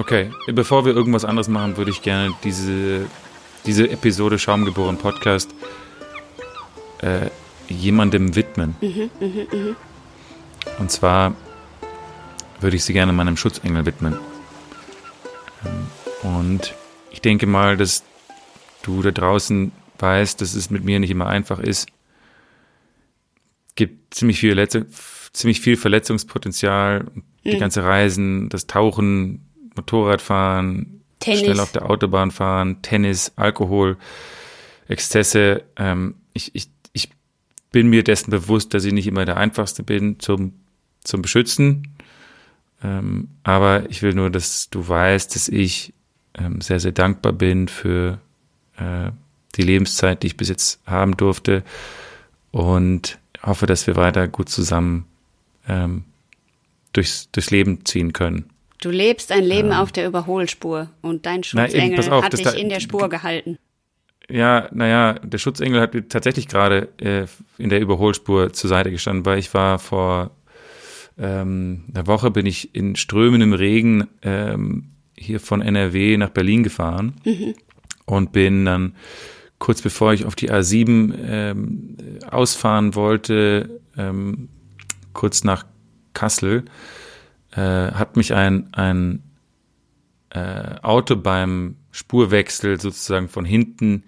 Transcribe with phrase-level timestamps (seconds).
[0.00, 3.04] Okay, bevor wir irgendwas anderes machen, würde ich gerne diese,
[3.66, 5.54] diese Episode Schaumgeboren Podcast
[7.02, 7.28] äh,
[7.68, 8.76] jemandem widmen.
[10.78, 11.34] Und zwar
[12.60, 14.16] würde ich sie gerne meinem Schutzengel widmen.
[15.66, 16.74] Ähm, Und
[17.10, 18.02] ich denke mal, dass
[18.82, 21.90] du da draußen weißt, dass es mit mir nicht immer einfach ist.
[23.74, 24.86] Gibt ziemlich viel, Letz-
[25.34, 27.04] ziemlich viel Verletzungspotenzial,
[27.44, 29.46] die ganze Reisen, das Tauchen,
[29.76, 31.40] Motorradfahren, Tennis.
[31.40, 33.96] schnell auf der Autobahn fahren, Tennis, Alkohol,
[34.88, 35.64] Exzesse.
[35.76, 37.10] Ähm, ich, ich, ich
[37.72, 40.54] bin mir dessen bewusst, dass ich nicht immer der Einfachste bin zum,
[41.04, 41.94] zum Beschützen.
[42.82, 45.92] Ähm, aber ich will nur, dass du weißt, dass ich
[46.34, 48.18] ähm, sehr, sehr dankbar bin für
[48.76, 49.10] äh,
[49.56, 51.62] die Lebenszeit, die ich bis jetzt haben durfte
[52.50, 55.06] und hoffe, dass wir weiter gut zusammen
[55.68, 56.04] ähm,
[56.92, 58.50] durchs, durchs Leben ziehen können.
[58.80, 62.42] Du lebst ein Leben auf der Überholspur und dein Na, eben, Schutzengel auf, hat dich
[62.42, 63.58] da- in der Spur gehalten.
[64.30, 67.26] Ja, naja, der Schutzengel hat mir tatsächlich gerade äh,
[67.58, 70.30] in der Überholspur zur Seite gestanden, weil ich war vor
[71.18, 77.14] ähm, einer Woche bin ich in strömendem Regen ähm, hier von NRW nach Berlin gefahren
[78.06, 78.94] und bin dann
[79.58, 81.96] kurz bevor ich auf die A7 ähm,
[82.30, 84.48] ausfahren wollte, ähm,
[85.12, 85.66] kurz nach
[86.14, 86.64] Kassel,
[87.52, 87.60] äh,
[87.92, 89.22] hat mich ein, ein
[90.30, 94.04] äh, Auto beim Spurwechsel sozusagen von hinten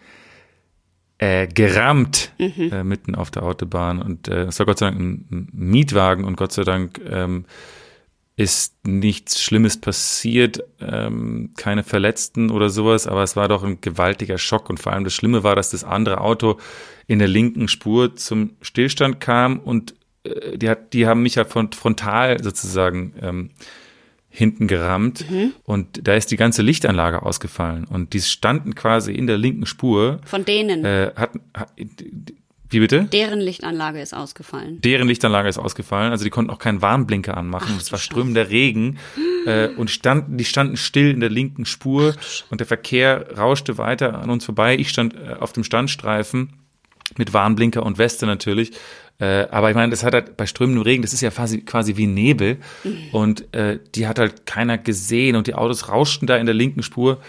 [1.18, 4.00] äh, gerammt äh, mitten auf der Autobahn.
[4.00, 7.44] Und äh, es war Gott sei Dank ein, Mietwagen und Gott sei Dank ähm,
[8.34, 14.38] ist nichts Schlimmes passiert, ähm, keine Verletzten oder sowas, aber es war doch ein gewaltiger
[14.38, 14.70] Schock.
[14.70, 16.58] Und vor allem das Schlimme war, dass das andere Auto
[17.06, 19.94] in der linken Spur zum Stillstand kam und
[20.24, 23.50] die, hat, die haben mich ja von, frontal sozusagen ähm,
[24.30, 25.26] hinten gerammt
[25.64, 30.20] und da ist die ganze Lichtanlage ausgefallen und die standen quasi in der linken Spur.
[30.24, 30.84] Von denen.
[30.86, 31.66] Äh, hatten, ha,
[32.72, 33.04] wie bitte?
[33.04, 34.80] Deren Lichtanlage ist ausgefallen.
[34.80, 37.76] Deren Lichtanlage ist ausgefallen, also die konnten auch keinen Warnblinker anmachen.
[37.76, 38.98] es war strömender Regen
[39.44, 42.14] äh, und standen, die standen still in der linken Spur
[42.48, 44.76] und der Verkehr rauschte weiter an uns vorbei.
[44.76, 46.54] Ich stand äh, auf dem Standstreifen
[47.18, 48.72] mit Warnblinker und Weste natürlich.
[49.18, 51.96] Äh, aber ich meine, das hat halt bei strömendem Regen, das ist ja quasi, quasi
[51.96, 52.58] wie Nebel
[53.12, 56.82] und äh, die hat halt keiner gesehen und die Autos rauschten da in der linken
[56.82, 57.20] Spur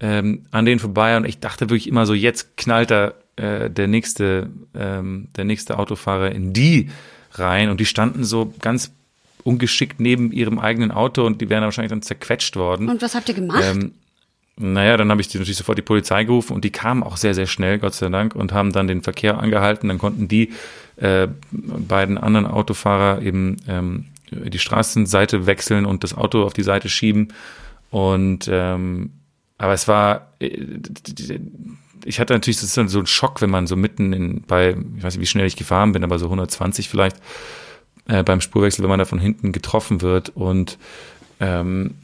[0.00, 3.88] ähm, an denen vorbei und ich dachte wirklich immer so, jetzt knallt da äh, der
[3.88, 6.90] nächste, ähm, der nächste Autofahrer in die
[7.32, 8.92] rein und die standen so ganz
[9.44, 12.88] ungeschickt neben ihrem eigenen Auto und die wären wahrscheinlich dann zerquetscht worden.
[12.88, 13.62] Und was habt ihr gemacht?
[13.64, 13.92] Ähm,
[14.58, 17.46] naja, dann habe ich natürlich sofort die Polizei gerufen und die kamen auch sehr, sehr
[17.46, 19.88] schnell, Gott sei Dank, und haben dann den Verkehr angehalten.
[19.88, 20.52] Dann konnten die
[20.96, 26.88] äh, beiden anderen Autofahrer eben ähm, die Straßenseite wechseln und das Auto auf die Seite
[26.88, 27.28] schieben.
[27.90, 29.10] Und ähm,
[29.58, 30.66] aber es war, äh,
[32.04, 35.14] ich hatte natürlich so so einen Schock, wenn man so mitten in bei, ich weiß
[35.14, 37.16] nicht, wie schnell ich gefahren bin, aber so 120 vielleicht
[38.06, 40.78] äh, beim Spurwechsel, wenn man da von hinten getroffen wird und
[41.40, 41.94] ähm,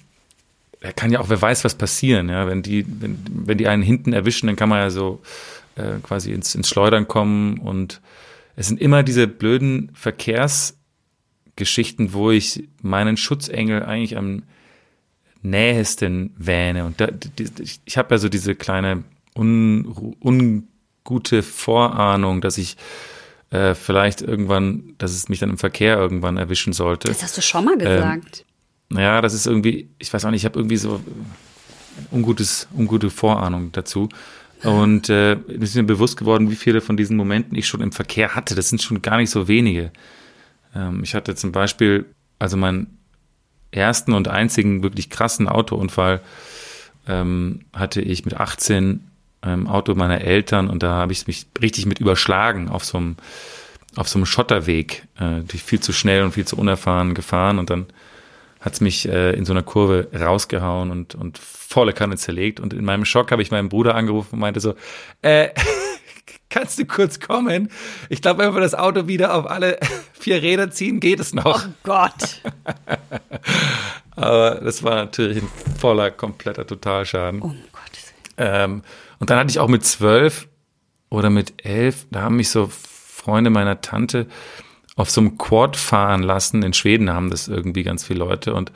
[0.84, 3.82] da kann ja auch, wer weiß, was passieren, ja, wenn die, wenn, wenn die einen
[3.82, 5.22] hinten erwischen, dann kann man ja so
[5.76, 8.02] äh, quasi ins, ins Schleudern kommen und
[8.54, 14.42] es sind immer diese blöden Verkehrsgeschichten, wo ich meinen Schutzengel eigentlich am
[15.40, 16.84] nähesten wähne.
[16.84, 19.86] Und da, die, ich, ich habe ja so diese kleine un,
[20.22, 22.76] ungute Vorahnung, dass ich
[23.48, 27.08] äh, vielleicht irgendwann, dass es mich dann im Verkehr irgendwann erwischen sollte.
[27.08, 28.44] das hast du schon mal gesagt.
[28.94, 31.00] Naja, das ist irgendwie, ich weiß auch nicht, ich habe irgendwie so
[32.12, 34.08] ungutes, ungute Vorahnung dazu.
[34.62, 38.36] Und äh, ist mir bewusst geworden, wie viele von diesen Momenten ich schon im Verkehr
[38.36, 38.54] hatte.
[38.54, 39.90] Das sind schon gar nicht so wenige.
[40.76, 42.06] Ähm, ich hatte zum Beispiel,
[42.38, 42.96] also meinen
[43.72, 46.20] ersten und einzigen wirklich krassen Autounfall
[47.08, 49.00] ähm, hatte ich mit 18
[49.44, 53.16] im Auto meiner Eltern und da habe ich mich richtig mit überschlagen auf so einem,
[53.96, 57.86] auf so einem Schotterweg, äh, viel zu schnell und viel zu unerfahren gefahren und dann
[58.64, 62.60] hat's mich äh, in so einer Kurve rausgehauen und, und volle Kanne zerlegt.
[62.60, 64.74] Und in meinem Schock habe ich meinen Bruder angerufen und meinte so,
[65.20, 65.50] äh,
[66.48, 67.70] kannst du kurz kommen?
[68.08, 69.78] Ich glaube, wenn wir das Auto wieder auf alle
[70.14, 71.66] vier Räder ziehen, geht es noch.
[71.66, 72.40] Oh Gott.
[74.16, 77.40] Aber das war natürlich ein voller, kompletter Totalschaden.
[77.40, 78.54] Gottes Willen.
[78.54, 78.82] Ähm,
[79.18, 80.48] und dann hatte ich auch mit zwölf
[81.10, 84.26] oder mit elf, da haben mich so Freunde meiner Tante
[84.96, 86.62] auf so einem Quad fahren lassen.
[86.62, 88.72] In Schweden haben das irgendwie ganz viele Leute und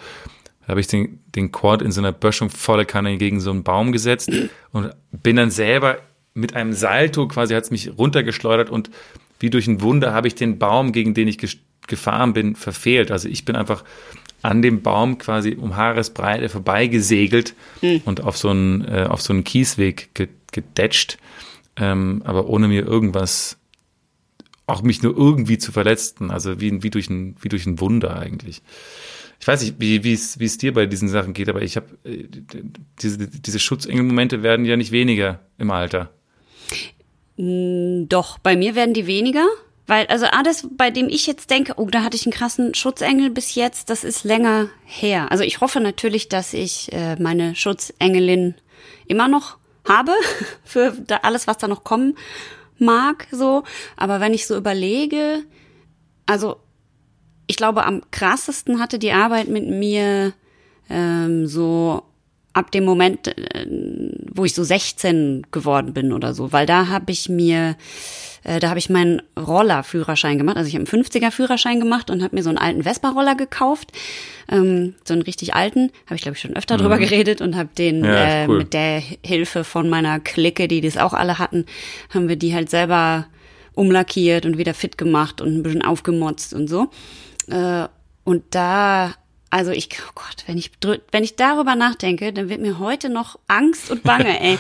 [0.62, 3.62] da habe ich den, den Quad in so einer Böschung volle Kanne gegen so einen
[3.62, 4.31] Baum gesetzt
[4.73, 5.99] und bin dann selber
[6.35, 8.91] mit einem Salto quasi hat's mich runtergeschleudert und
[9.41, 11.38] wie durch ein Wunder habe ich den Baum, gegen den ich
[11.87, 13.11] gefahren bin, verfehlt.
[13.11, 13.85] Also ich bin einfach
[14.43, 18.03] an dem Baum quasi um Haaresbreite vorbeigesegelt Hm.
[18.05, 21.19] und auf so einen, äh, auf so einen Kiesweg ge gedetscht,
[21.76, 23.57] ähm, aber ohne mir irgendwas,
[24.69, 26.31] auch mich nur irgendwie zu verletzen.
[26.31, 28.62] Also wie, wie, durch, ein, wie durch ein Wunder eigentlich.
[29.41, 31.76] Ich weiß nicht, wie wie es wie es dir bei diesen Sachen geht, aber ich
[31.76, 32.25] habe äh,
[33.00, 36.11] diese, diese Schutzengelmomente werden ja nicht weniger im Alter.
[37.37, 39.47] Doch, bei mir werden die weniger.
[39.87, 43.31] Weil, also alles, bei dem ich jetzt denke, oh, da hatte ich einen krassen Schutzengel
[43.31, 45.31] bis jetzt, das ist länger her.
[45.31, 48.55] Also ich hoffe natürlich, dass ich äh, meine Schutzengelin
[49.06, 49.56] immer noch
[49.88, 50.12] habe
[50.65, 52.17] für da alles, was da noch kommen
[52.81, 53.65] mag, so.
[53.97, 55.45] Aber wenn ich so überlege,
[56.27, 56.57] also
[57.47, 60.35] ich glaube, am krassesten hatte die Arbeit mit mir
[60.91, 62.03] ähm, so
[62.53, 63.67] ab dem Moment, äh,
[64.33, 67.77] wo ich so 16 geworden bin oder so, weil da habe ich mir,
[68.44, 70.56] äh, da habe ich meinen Rollerführerschein gemacht.
[70.56, 73.93] Also ich habe einen 50er Führerschein gemacht und habe mir so einen alten Vespa-Roller gekauft,
[74.50, 75.90] ähm, so einen richtig alten.
[76.06, 78.58] Habe ich glaube ich schon öfter drüber geredet und habe den Ja, äh, cool.
[78.58, 81.67] mit der Hilfe von meiner Clique, die das auch alle hatten,
[82.12, 83.26] haben wir die halt selber
[83.75, 86.88] umlackiert und wieder fit gemacht und ein bisschen aufgemotzt und so.
[87.49, 87.87] Äh,
[88.25, 89.14] und da,
[89.50, 90.73] also ich, oh Gott, wenn ich,
[91.12, 94.58] wenn ich darüber nachdenke, dann wird mir heute noch Angst und Bange, ey.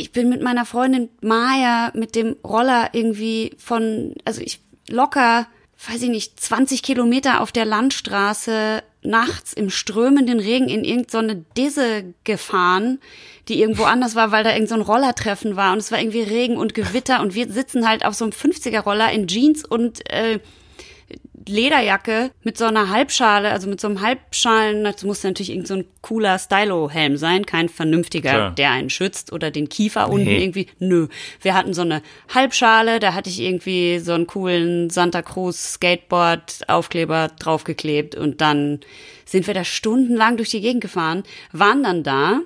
[0.00, 5.48] Ich bin mit meiner Freundin Maya mit dem Roller irgendwie von, also ich locker,
[5.88, 12.14] weiß ich nicht, 20 Kilometer auf der Landstraße nachts im strömenden Regen in irgendeine Disse
[12.22, 13.00] gefahren,
[13.48, 15.72] die irgendwo anders war, weil da irgend so ein Rollertreffen war.
[15.72, 18.80] Und es war irgendwie Regen und Gewitter und wir sitzen halt auf so einem 50er
[18.80, 20.38] Roller in Jeans und äh,
[21.48, 25.74] Lederjacke mit so einer Halbschale, also mit so einem Halbschalen, das muss natürlich irgend so
[25.74, 28.50] ein cooler Stylo-Helm sein, kein vernünftiger, Klar.
[28.52, 30.42] der einen schützt oder den Kiefer unten Nee.
[30.42, 30.66] irgendwie.
[30.78, 31.08] Nö.
[31.40, 32.02] Wir hatten so eine
[32.34, 38.80] Halbschale, da hatte ich irgendwie so einen coolen Santa Cruz Skateboard-Aufkleber draufgeklebt und dann
[39.24, 41.22] sind wir da stundenlang durch die Gegend gefahren,
[41.52, 42.40] waren dann da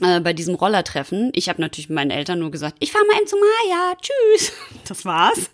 [0.00, 1.30] äh, bei diesem Rollertreffen.
[1.34, 4.52] Ich habe natürlich meinen Eltern nur gesagt, ich fahre mal eben zu Maya, tschüss.
[4.88, 5.50] Das war's.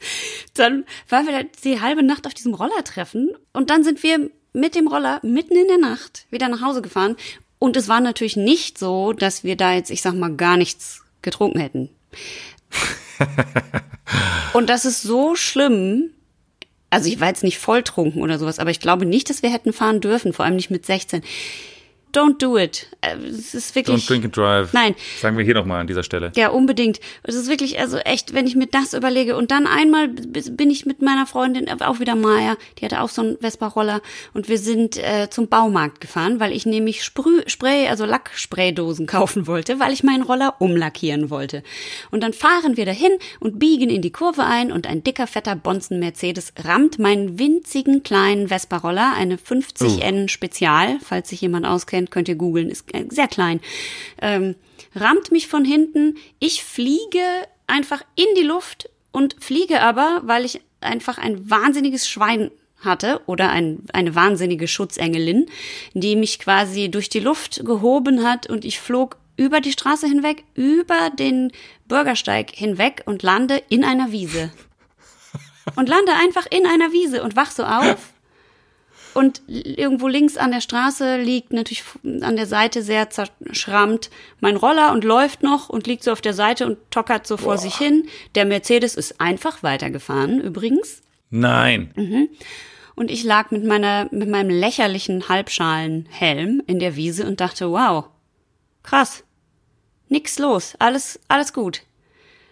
[0.55, 4.89] Dann waren wir die halbe Nacht auf diesem Rollertreffen und dann sind wir mit dem
[4.89, 7.17] Roller mitten in der Nacht wieder nach Hause gefahren.
[7.59, 11.03] Und es war natürlich nicht so, dass wir da jetzt, ich sag mal, gar nichts
[11.23, 11.91] getrunken hätten.
[14.55, 16.11] Und das ist so schlimm.
[16.89, 19.73] Also ich war jetzt nicht volltrunken oder sowas, aber ich glaube nicht, dass wir hätten
[19.73, 21.23] fahren dürfen, vor allem nicht mit 16.
[22.12, 22.87] Don't do it.
[23.01, 24.05] Äh, Es ist wirklich.
[24.05, 24.73] Don't drink and drive.
[24.73, 24.95] Nein.
[25.21, 26.33] Sagen wir hier nochmal an dieser Stelle.
[26.37, 27.01] Ja, unbedingt.
[27.23, 29.37] Es ist wirklich, also echt, wenn ich mir das überlege.
[29.37, 33.09] Und dann einmal bin ich mit meiner Freundin, äh, auch wieder Maya, die hatte auch
[33.09, 34.01] so einen Vespa-Roller.
[34.35, 39.47] Und wir sind äh, zum Baumarkt gefahren, weil ich nämlich Sprüh, Spray, also Lackspraydosen kaufen
[39.47, 41.62] wollte, weil ich meinen Roller umlackieren wollte.
[42.11, 45.57] Und dann fahren wir dahin und biegen in die Kurve ein und ein dicker, fetter
[45.57, 52.37] Bonzen-Mercedes rammt meinen winzigen kleinen Vespa-Roller, eine 50N Spezial, falls sich jemand auskennt, könnt ihr
[52.37, 53.61] googeln, ist äh, sehr klein,
[54.23, 54.55] ähm,
[54.94, 56.17] rammt mich von hinten.
[56.38, 57.20] Ich fliege
[57.67, 62.50] einfach in die Luft und fliege aber, weil ich einfach ein wahnsinniges Schwein
[62.82, 65.47] hatte oder ein, eine wahnsinnige Schutzengelin,
[65.93, 70.45] die mich quasi durch die Luft gehoben hat und ich flog über die Straße hinweg,
[70.54, 71.52] über den
[71.88, 74.52] Bürgersteig hinweg und lande in einer Wiese.
[75.76, 78.12] Und lande einfach in einer Wiese und wach so auf.
[79.14, 84.93] Und irgendwo links an der Straße liegt natürlich an der Seite sehr zerschrammt mein Roller
[84.93, 88.09] und läuft noch und liegt so auf der Seite und tockert so vor sich hin.
[88.35, 91.02] Der Mercedes ist einfach weitergefahren übrigens.
[91.31, 91.93] Nein.
[91.97, 92.29] Mhm.
[92.95, 98.07] Und ich lag mit meiner, mit meinem lächerlichen Halbschalenhelm in der Wiese und dachte, wow,
[98.83, 99.25] krass.
[100.09, 100.75] Nix los.
[100.79, 101.83] Alles, alles gut.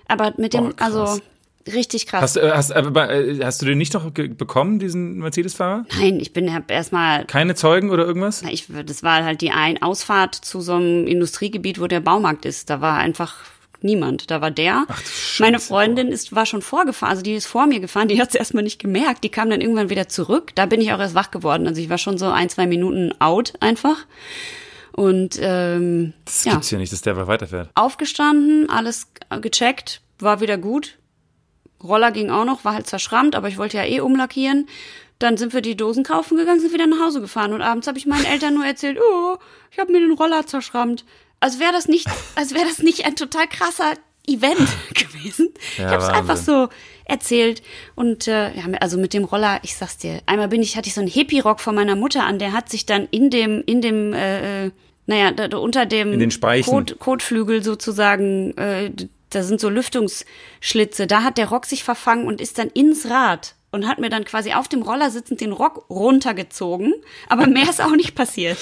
[0.07, 1.21] Aber mit dem, Boah, also,
[1.67, 2.23] richtig krass.
[2.23, 5.85] Hast, äh, hast, äh, hast du den nicht noch bekommen, diesen Mercedes-Fahrer?
[5.99, 8.43] Nein, ich bin hab erstmal Keine Zeugen oder irgendwas?
[8.50, 12.71] Ich, das war halt die ein Ausfahrt zu so einem Industriegebiet, wo der Baumarkt ist.
[12.71, 13.37] Da war einfach
[13.81, 14.31] niemand.
[14.31, 14.85] Da war der.
[14.88, 15.03] Ach,
[15.38, 18.35] Meine Freundin ist, war schon vorgefahren, also die ist vor mir gefahren, die hat es
[18.38, 19.23] erstmal nicht gemerkt.
[19.25, 20.53] Die kam dann irgendwann wieder zurück.
[20.55, 21.67] Da bin ich auch erst wach geworden.
[21.69, 23.99] Also ich war schon so ein, zwei Minuten out einfach.
[24.93, 27.71] Und ähm, Das ja, gibt's ja nicht, dass der weiterfährt.
[27.77, 29.07] aufgestanden, alles
[29.41, 30.99] gecheckt, war wieder gut.
[31.83, 34.69] Roller ging auch noch, war halt zerschrammt, aber ich wollte ja eh umlackieren.
[35.19, 37.99] Dann sind wir die Dosen kaufen gegangen, sind wieder nach Hause gefahren und abends habe
[37.99, 39.37] ich meinen Eltern nur erzählt, oh,
[39.73, 41.05] ich habe mir den Roller zerschrammt.
[41.41, 42.07] Als wäre das nicht,
[42.37, 43.95] als wäre das nicht ein total krasser
[44.27, 44.59] Event
[44.95, 45.49] gewesen.
[45.73, 46.69] ich Ja, habe es einfach so
[47.05, 47.63] erzählt
[47.95, 50.95] und äh, ja, also mit dem Roller, ich sag's dir, einmal bin ich hatte ich
[50.95, 54.13] so einen Hippie-Rock von meiner Mutter an, der hat sich dann in dem in dem
[54.13, 54.71] äh, äh,
[55.07, 56.71] naja, da, da unter dem In den Speichen.
[56.71, 58.93] Kot, Kotflügel sozusagen, äh,
[59.31, 61.07] da sind so Lüftungsschlitze.
[61.07, 64.25] Da hat der Rock sich verfangen und ist dann ins Rad und hat mir dann
[64.25, 66.95] quasi auf dem Roller sitzend den Rock runtergezogen,
[67.29, 68.59] aber mehr ist auch nicht passiert.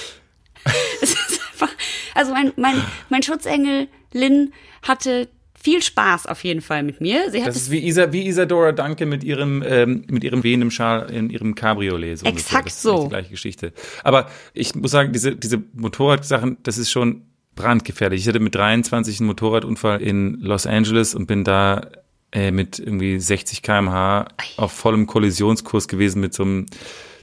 [1.02, 1.74] es ist einfach,
[2.14, 5.28] also mein, mein, mein Schutzengel Lynn hatte
[5.66, 7.30] viel Spaß auf jeden Fall mit mir.
[7.30, 10.70] Sie hat das ist wie, Isa, wie Isadora Danke mit ihrem, ähm, mit ihrem wehenden
[10.70, 12.18] Schal in ihrem Cabriolet.
[12.18, 13.04] So Exakt das so.
[13.04, 13.72] Die gleiche Geschichte.
[14.04, 17.22] Aber ich muss sagen, diese, diese Motorradsachen, das ist schon
[17.56, 18.22] brandgefährlich.
[18.22, 21.88] Ich hatte mit 23 einen Motorradunfall in Los Angeles und bin da
[22.32, 26.66] äh, mit irgendwie 60 kmh auf vollem Kollisionskurs gewesen mit so einem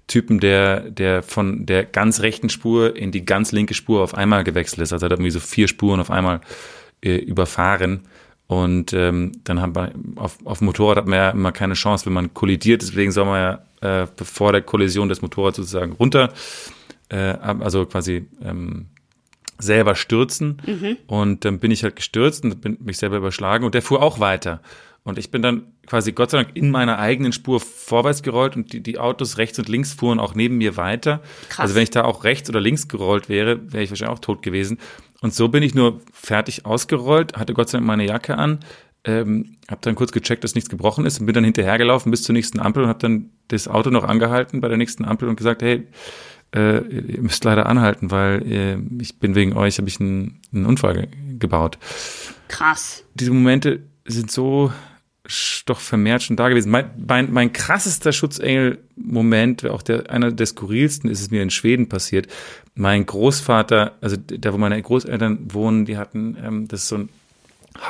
[0.08, 4.44] Typen, der, der von der ganz rechten Spur in die ganz linke Spur auf einmal
[4.44, 4.92] gewechselt ist.
[4.92, 6.42] Also hat irgendwie so vier Spuren auf einmal
[7.02, 8.02] äh, überfahren.
[8.48, 12.06] Und ähm, dann haben wir auf, auf dem Motorrad hat man ja immer keine Chance,
[12.06, 12.82] wenn man kollidiert.
[12.82, 13.40] Deswegen soll man
[13.82, 16.34] ja äh, bevor der Kollision des Motorrads sozusagen runter,
[17.10, 18.88] äh, also quasi ähm,
[19.60, 20.62] selber stürzen.
[20.66, 20.98] Mhm.
[21.08, 24.20] Und dann bin ich halt gestürzt und bin mich selber überschlagen und der fuhr auch
[24.20, 24.62] weiter.
[25.04, 28.72] Und ich bin dann quasi Gott sei Dank in meiner eigenen Spur vorwärts gerollt und
[28.72, 31.22] die, die Autos rechts und links fuhren auch neben mir weiter.
[31.50, 31.60] Krass.
[31.60, 34.42] Also wenn ich da auch rechts oder links gerollt wäre, wäre ich wahrscheinlich auch tot
[34.42, 34.80] gewesen.
[35.22, 38.60] Und so bin ich nur fertig ausgerollt, hatte Gott sei Dank meine Jacke an,
[39.04, 42.34] ähm, habe dann kurz gecheckt, dass nichts gebrochen ist und bin dann hinterhergelaufen bis zur
[42.34, 45.62] nächsten Ampel und habe dann das Auto noch angehalten bei der nächsten Ampel und gesagt,
[45.62, 45.88] hey,
[46.54, 50.66] äh, ihr müsst leider anhalten, weil äh, ich bin wegen euch, habe ich einen, einen
[50.66, 51.08] Unfall ge
[51.40, 51.78] gebaut.
[52.48, 53.04] Krass.
[53.16, 54.72] Diese Momente sind so
[55.66, 56.70] doch vermehrt schon da gewesen.
[56.70, 61.88] Mein, mein, mein krassester Schutzengel-Moment, auch der, einer der skurrilsten, ist es mir in Schweden
[61.88, 62.28] passiert.
[62.76, 67.10] Mein Großvater, also da wo meine Großeltern wohnen, die hatten, ähm, das ist so ein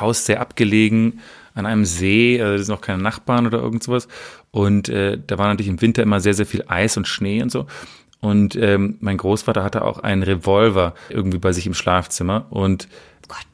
[0.00, 1.20] Haus sehr abgelegen
[1.54, 4.08] an einem See, also das sind noch keine Nachbarn oder irgend sowas.
[4.50, 7.50] Und äh, da war natürlich im Winter immer sehr, sehr viel Eis und Schnee und
[7.50, 7.66] so.
[8.24, 12.46] Und ähm, mein Großvater hatte auch einen Revolver irgendwie bei sich im Schlafzimmer.
[12.48, 12.88] Und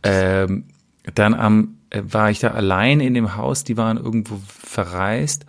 [0.04, 0.66] ähm,
[1.12, 5.44] dann am äh, war ich da allein in dem Haus, die waren irgendwo verreist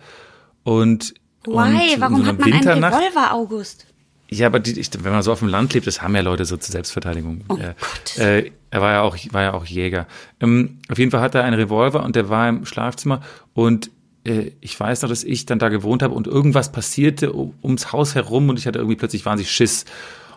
[0.64, 1.14] und
[1.44, 1.94] Why?
[1.94, 3.86] Und Warum so hat man einen Revolver, August?
[4.28, 6.44] Ja, aber die, ich, wenn man so auf dem Land lebt, das haben ja Leute
[6.44, 7.44] so zur Selbstverteidigung.
[7.48, 8.18] Oh äh, Gott.
[8.18, 10.08] Äh, er war ja auch, war ja auch Jäger.
[10.40, 13.20] Ähm, auf jeden Fall hat er einen Revolver und der war im Schlafzimmer
[13.54, 13.90] und
[14.24, 18.14] ich weiß noch, dass ich dann da gewohnt habe und irgendwas passierte um, ums Haus
[18.14, 19.84] herum und ich hatte irgendwie plötzlich wahnsinnig Schiss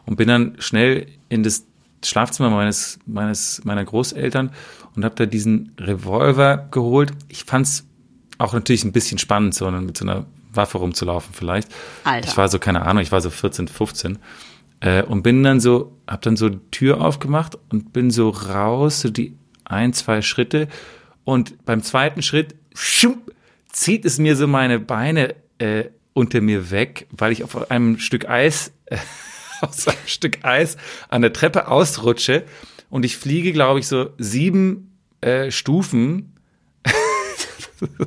[0.06, 1.66] und bin dann schnell in das
[2.04, 4.52] Schlafzimmer meines, meines, meiner Großeltern
[4.96, 7.12] und habe da diesen Revolver geholt.
[7.28, 7.86] Ich fand's
[8.38, 11.70] auch natürlich ein bisschen spannend, so mit so einer Waffe rumzulaufen vielleicht.
[12.04, 12.28] Alter.
[12.28, 14.20] Ich war so, keine Ahnung, ich war so 14, 15
[14.80, 19.02] äh, und bin dann so, hab dann so die Tür aufgemacht und bin so raus,
[19.02, 20.68] so die ein, zwei Schritte
[21.24, 23.32] und beim zweiten Schritt schump,
[23.76, 28.28] zieht es mir so meine Beine äh, unter mir weg, weil ich auf einem Stück
[28.28, 28.98] Eis, äh,
[29.62, 30.78] auf einem Stück Eis
[31.10, 32.44] an der Treppe ausrutsche.
[32.90, 36.32] Und ich fliege, glaube ich, so sieben äh, Stufen,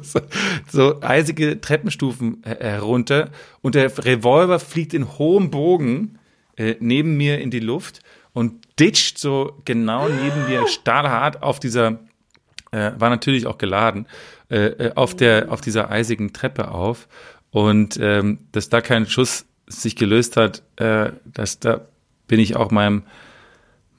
[0.72, 3.30] so eisige Treppenstufen herunter.
[3.60, 6.18] Und der Revolver fliegt in hohem Bogen
[6.56, 8.00] äh, neben mir in die Luft
[8.32, 11.98] und ditcht so genau neben mir stahlhart auf dieser,
[12.70, 14.06] äh, war natürlich auch geladen,
[14.50, 17.08] äh, äh, auf der, auf dieser eisigen Treppe auf
[17.50, 21.82] und ähm, dass da kein Schuss sich gelöst hat, äh, dass da
[22.26, 23.04] bin ich auch meinem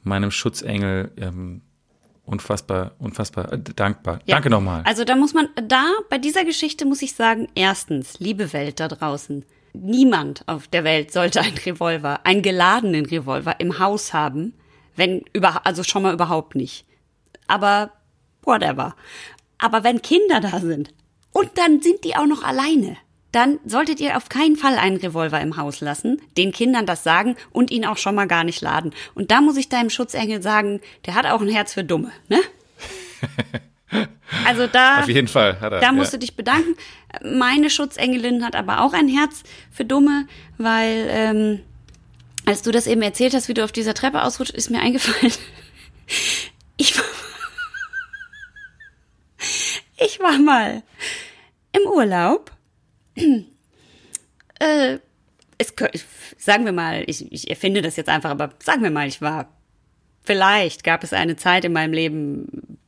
[0.03, 1.61] meinem Schutzengel ähm,
[2.29, 4.19] unfassbar, unfassbar äh, dankbar.
[4.25, 4.35] Ja.
[4.35, 4.83] Danke nochmal.
[4.85, 8.87] Also da muss man, da, bei dieser Geschichte muss ich sagen, erstens, liebe Welt da
[8.87, 14.53] draußen, niemand auf der Welt sollte einen Revolver, einen geladenen Revolver im Haus haben,
[14.95, 16.85] wenn über, also schon mal überhaupt nicht.
[17.47, 17.91] Aber
[18.49, 18.95] whatever.
[19.57, 20.93] Aber wenn Kinder da sind
[21.31, 22.97] und dann sind die auch noch alleine,
[23.31, 27.35] dann solltet ihr auf keinen Fall einen Revolver im Haus lassen, den Kindern das sagen
[27.51, 28.91] und ihn auch schon mal gar nicht laden.
[29.13, 32.39] Und da muss ich deinem Schutzengel sagen, der hat auch ein Herz für Dumme, ne?
[34.45, 36.17] Also da, auf jeden Fall er, da musst ja.
[36.17, 36.75] du dich bedanken.
[37.23, 39.41] Meine Schutzengelin hat aber auch ein Herz
[39.71, 40.27] für Dumme,
[40.59, 41.59] weil ähm,
[42.45, 45.33] als du das eben erzählt hast, wie du auf dieser Treppe ausrutscht, ist mir eingefallen.
[46.81, 47.03] Ich war,
[49.99, 50.83] ich war mal
[51.71, 52.51] im Urlaub
[54.59, 54.97] äh,
[55.57, 55.73] es,
[56.37, 59.53] sagen wir mal, ich, ich erfinde das jetzt einfach, aber sagen wir mal, ich war,
[60.23, 62.79] vielleicht gab es eine Zeit in meinem Leben,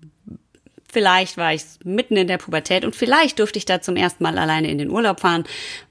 [0.91, 4.38] vielleicht war ich mitten in der Pubertät und vielleicht durfte ich da zum ersten Mal
[4.38, 5.44] alleine in den Urlaub fahren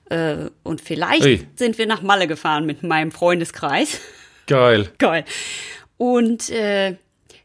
[0.08, 1.46] äh, und vielleicht Ui.
[1.54, 4.00] sind wir nach Malle gefahren mit meinem Freundeskreis.
[4.46, 4.90] Geil.
[4.98, 5.24] Geil.
[5.98, 6.96] Und äh,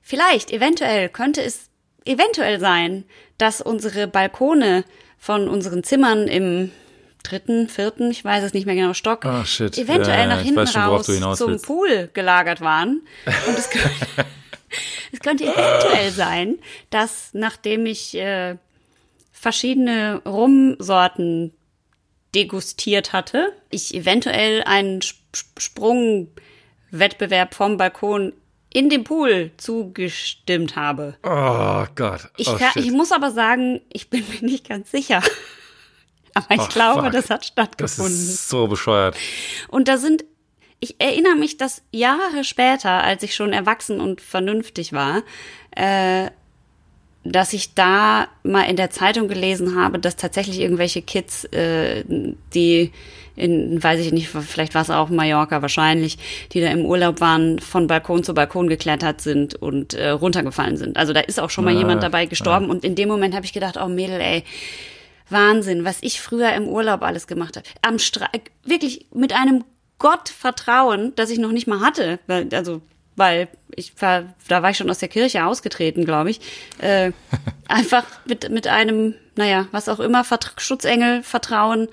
[0.02, 1.65] vielleicht, eventuell könnte es
[2.06, 3.04] eventuell sein,
[3.38, 4.86] dass unsere Balkone
[5.18, 6.72] von unseren Zimmern im
[7.24, 10.82] dritten, vierten, ich weiß es nicht mehr genau, Stock, oh, eventuell ja, nach hinten schon,
[10.82, 11.66] raus zum willst.
[11.66, 13.02] Pool gelagert waren.
[13.48, 13.90] Und es könnte,
[15.12, 16.60] es könnte eventuell sein,
[16.92, 18.58] dass nachdem ich äh,
[19.32, 21.52] verschiedene Rumsorten
[22.36, 23.54] degustiert hatte.
[23.70, 25.02] Ich eventuell einen
[25.58, 28.34] Sprungwettbewerb vom Balkon
[28.76, 31.16] in dem Pool zugestimmt habe.
[31.24, 32.30] Oh Gott.
[32.36, 32.84] Ich, oh, kann, shit.
[32.84, 35.22] ich muss aber sagen, ich bin mir nicht ganz sicher.
[36.34, 37.12] Aber ich Oh, glaube, fuck.
[37.14, 38.14] das hat das stattgefunden.
[38.14, 39.16] ist so bescheuert.
[39.70, 40.26] Und da sind,
[40.82, 45.24] ich erinnere mich, dass Jahre später, als ich schon erwachsen und vernünftig war,
[45.72, 46.30] äh,
[47.24, 52.04] dass ich da mal in der Zeitung gelesen habe, dass tatsächlich irgendwelche Kids, äh,
[52.54, 52.92] die
[53.36, 56.18] in, weiß ich nicht, vielleicht war es auch Mallorca wahrscheinlich,
[56.52, 60.98] die da im Urlaub waren, von Balkon zu Balkon geklettert sind und äh, runtergefallen sind.
[60.98, 62.70] Also da ist auch schon mal Ah, jemand dabei gestorben.
[62.70, 64.44] Und in dem Moment habe ich gedacht, oh Mädel, ey,
[65.30, 67.68] Wahnsinn, was ich früher im Urlaub alles gemacht habe.
[67.82, 68.28] Am Stra
[68.64, 69.64] wirklich mit einem
[69.98, 72.20] Gottvertrauen, das ich noch nicht mal hatte.
[72.28, 72.82] Weil, also,
[73.16, 76.42] weil ich war, da war ich schon aus der Kirche ausgetreten, glaube ich.
[76.80, 77.12] Äh,
[77.68, 81.88] einfach mit, mit einem, naja, was auch immer, Vert Schutzengel, Vertrauen,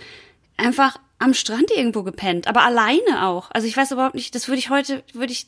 [0.56, 3.50] einfach am Strand irgendwo gepennt, aber alleine auch.
[3.52, 5.46] Also ich weiß überhaupt nicht, das würde ich heute, würde ich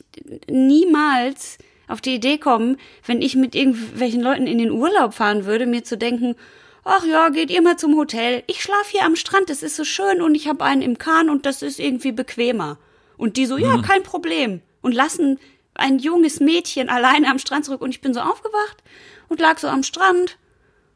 [0.49, 5.65] niemals auf die Idee kommen, wenn ich mit irgendwelchen Leuten in den Urlaub fahren würde,
[5.65, 6.35] mir zu denken,
[6.83, 8.43] ach ja, geht ihr mal zum Hotel.
[8.47, 11.29] Ich schlafe hier am Strand, das ist so schön und ich habe einen im Kahn
[11.29, 12.77] und das ist irgendwie bequemer.
[13.17, 14.61] Und die so, ja, kein Problem.
[14.81, 15.39] Und lassen
[15.73, 18.83] ein junges Mädchen alleine am Strand zurück und ich bin so aufgewacht
[19.27, 20.37] und lag so am Strand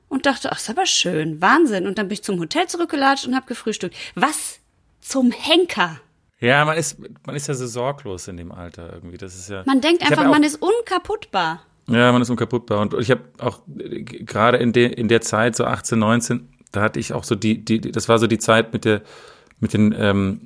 [0.10, 1.88] und dachte, ach, ist aber schön, Wahnsinn.
[1.88, 3.96] Und dann bin ich zum Hotel zurückgelatscht und habe gefrühstückt.
[4.16, 4.59] Was
[5.02, 6.00] zum Henker?
[6.40, 9.18] Ja, man ist, man ist ja so sorglos in dem Alter irgendwie.
[9.18, 9.64] Das ist ja.
[9.66, 11.62] Man denkt einfach, man ist unkaputtbar.
[11.88, 12.80] Ja, man ist unkaputtbar.
[12.80, 16.82] Und ich habe auch äh, gerade in, der in der Zeit, so 18, 19, da
[16.82, 19.02] hatte ich auch so die, die, das war so die Zeit mit der,
[19.60, 20.42] mit den ähm,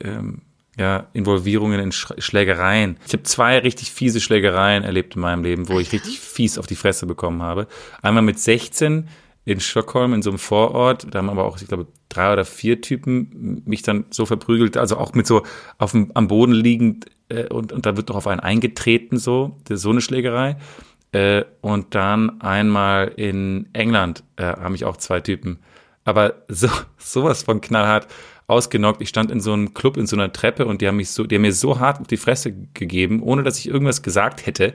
[0.00, 0.42] ähm,
[0.76, 2.96] ja, Involvierungen in Sch Schlägereien.
[3.06, 6.66] Ich habe zwei richtig fiese Schlägereien erlebt in meinem Leben, wo ich richtig fies auf
[6.66, 7.68] die Fresse bekommen habe.
[8.02, 9.08] Einmal mit 16
[9.44, 12.80] in Stockholm in so einem Vorort, da haben aber auch, ich glaube, drei oder vier
[12.80, 15.42] Typen mich dann so verprügelt, also auch mit so
[15.78, 19.58] auf dem, am Boden liegend äh, und, und da wird doch auf einen eingetreten so,
[19.68, 20.56] so eine Schlägerei.
[21.12, 25.58] Äh, und dann einmal in England äh, haben mich auch zwei Typen,
[26.04, 28.08] aber so sowas von knallhart
[28.46, 29.00] ausgenockt.
[29.00, 31.24] Ich stand in so einem Club in so einer Treppe und die haben mich so,
[31.24, 34.74] die haben mir so hart auf die Fresse gegeben, ohne dass ich irgendwas gesagt hätte,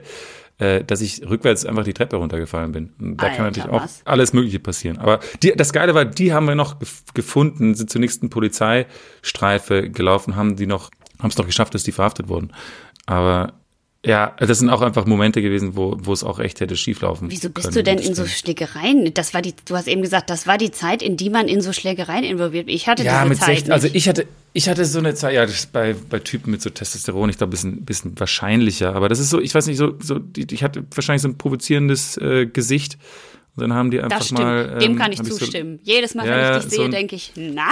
[0.60, 2.92] äh, dass ich rückwärts einfach die Treppe runtergefallen bin.
[3.00, 4.02] Und da kann Alter, natürlich auch was?
[4.04, 4.98] alles Mögliche passieren.
[4.98, 9.90] Aber die, das Geile war, die haben wir noch gef gefunden, sind zur nächsten Polizeistreife
[9.90, 12.52] gelaufen, haben die noch, haben es noch geschafft, dass die verhaftet wurden.
[13.06, 13.54] Aber
[14.04, 17.50] ja, das sind auch einfach Momente gewesen, wo, wo es auch echt hätte schieflaufen Wieso
[17.50, 17.74] bist können.
[17.74, 18.26] du denn in so.
[18.26, 19.12] Schlägereien?
[19.12, 21.60] Das war die, du hast eben gesagt, das war die Zeit, in die man in
[21.60, 22.68] so Schlägereien involviert.
[22.70, 25.34] Ich hatte Ja, diese mit Zeit 16, also ich hatte, ich hatte so eine Zeit,
[25.34, 28.94] ja, das ist bei, bei Typen mit so Testosteron, ich glaube, ein bisschen, bisschen wahrscheinlicher,
[28.94, 32.16] aber das ist so, ich weiß nicht, so, so ich hatte wahrscheinlich so ein provozierendes
[32.16, 32.96] äh, Gesicht
[33.56, 34.78] und dann haben die einfach das stimmt, mal.
[34.78, 35.78] dem ähm, kann ich hab so- zustimmen.
[35.82, 37.68] Jedes Mal, Ja, wenn ich dich so sehe, denke ich, na,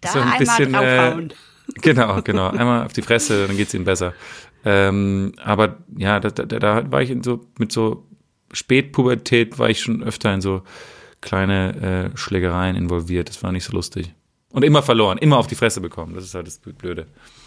[0.00, 1.32] da so ein einmal bisschen, äh, draufhauen.
[1.82, 2.48] Genau, genau.
[2.50, 4.14] Einmal auf die Fresse, dann geht's ihnen besser.
[4.68, 8.08] Ähm, aber ja, da, da, da war ich in so, mit so
[8.52, 10.62] Spätpubertät war ich schon öfter in so
[11.20, 13.28] kleine äh, Schlägereien involviert.
[13.28, 14.12] Das war nicht so lustig.
[14.50, 16.14] Und immer verloren, immer auf die Fresse bekommen.
[16.14, 17.06] Das ist halt das Blöde.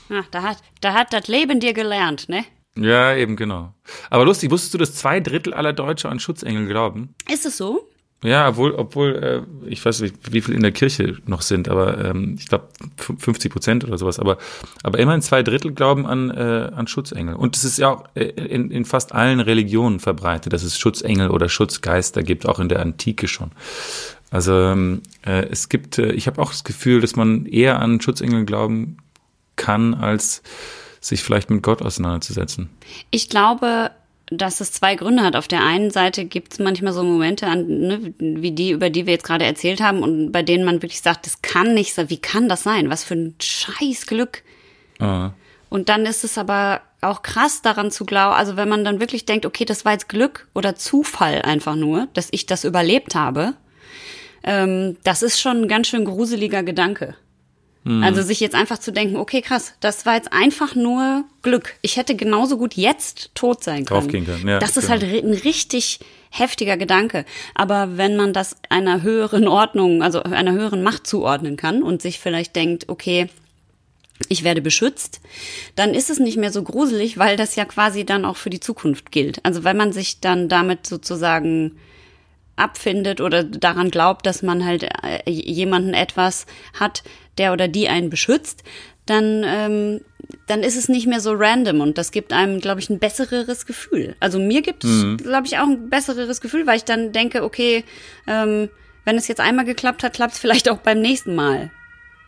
[0.10, 2.46] Ach, da hat, da hat das Leben dir gelernt, ne?
[2.78, 3.74] Ja, eben genau.
[4.10, 7.16] Aber lustig, wusstest du, dass zwei Drittel aller Deutsche an Schutzengel glauben?
[7.30, 7.90] Ist es so?
[8.22, 12.04] Ja, obwohl, obwohl äh, ich weiß nicht, wie viel in der Kirche noch sind, aber
[12.04, 14.20] ähm, ich glaube 50 Prozent oder sowas.
[14.20, 14.38] Aber,
[14.84, 17.36] aber immerhin zwei Drittel glauben an, äh, an Schutzengel.
[17.36, 21.30] Und es ist ja auch äh, in, in fast allen Religionen verbreitet, dass es Schutzengel
[21.30, 23.52] oder Schutzgeister gibt, auch in der Antike schon.
[24.32, 28.02] Also ähm, äh, es gibt, äh, ich habe auch das Gefühl, dass man eher an
[28.02, 28.98] Schutzengel glauben
[29.56, 30.44] kann, als
[31.00, 32.70] sich vielleicht mit Gott auseinanderzusetzen.
[33.12, 33.92] Ich glaube,
[34.32, 35.36] dass es zwei Gründe hat.
[35.36, 39.06] Auf der einen Seite gibt es manchmal so Momente, an, ne, wie die, über die
[39.06, 42.10] wir jetzt gerade erzählt haben, und bei denen man wirklich sagt, das kann nicht sein.
[42.10, 42.90] Wie kann das sein?
[42.90, 44.44] Was für ein scheiß Glück.
[45.00, 45.32] Ah.
[45.70, 49.26] Und dann ist es aber auch krass daran zu glauben, also wenn man dann wirklich
[49.26, 53.54] denkt, okay, das war jetzt Glück oder Zufall einfach nur, dass ich das überlebt habe,
[54.44, 57.16] ähm, das ist schon ein ganz schön gruseliger Gedanke.
[57.86, 61.76] Also sich jetzt einfach zu denken, okay, krass, das war jetzt einfach nur Glück.
[61.82, 64.02] Ich hätte genauso gut jetzt tot sein können.
[64.02, 65.02] Draufgehen können, ja, das ist genau.
[65.02, 67.26] halt ein richtig heftiger Gedanke.
[67.56, 72.20] Aber wenn man das einer höheren Ordnung, also einer höheren Macht zuordnen kann und sich
[72.20, 73.30] vielleicht denkt, okay,
[74.28, 75.22] ich werde beschützt,
[75.76, 78.60] dann ist es nicht mehr so gruselig, weil das ja quasi dann auch für die
[78.60, 79.44] Zukunft gilt.
[79.46, 81.78] Also wenn man sich dann damit sozusagen
[82.58, 86.46] abfindet oder daran glaubt, dass man halt äh, jemanden etwas
[86.78, 87.04] hat,
[87.40, 88.64] der oder die einen beschützt,
[89.06, 90.02] dann, ähm,
[90.46, 93.66] dann ist es nicht mehr so random und das gibt einem, glaube ich, ein bessereres
[93.66, 94.16] Gefühl.
[94.20, 97.84] Also mir gibt es, glaube ich, auch ein bessereres Gefühl, weil ich dann denke, okay,
[98.28, 98.70] ähm,
[99.06, 101.72] wenn es jetzt einmal geklappt hat, klappt es vielleicht auch beim nächsten Mal.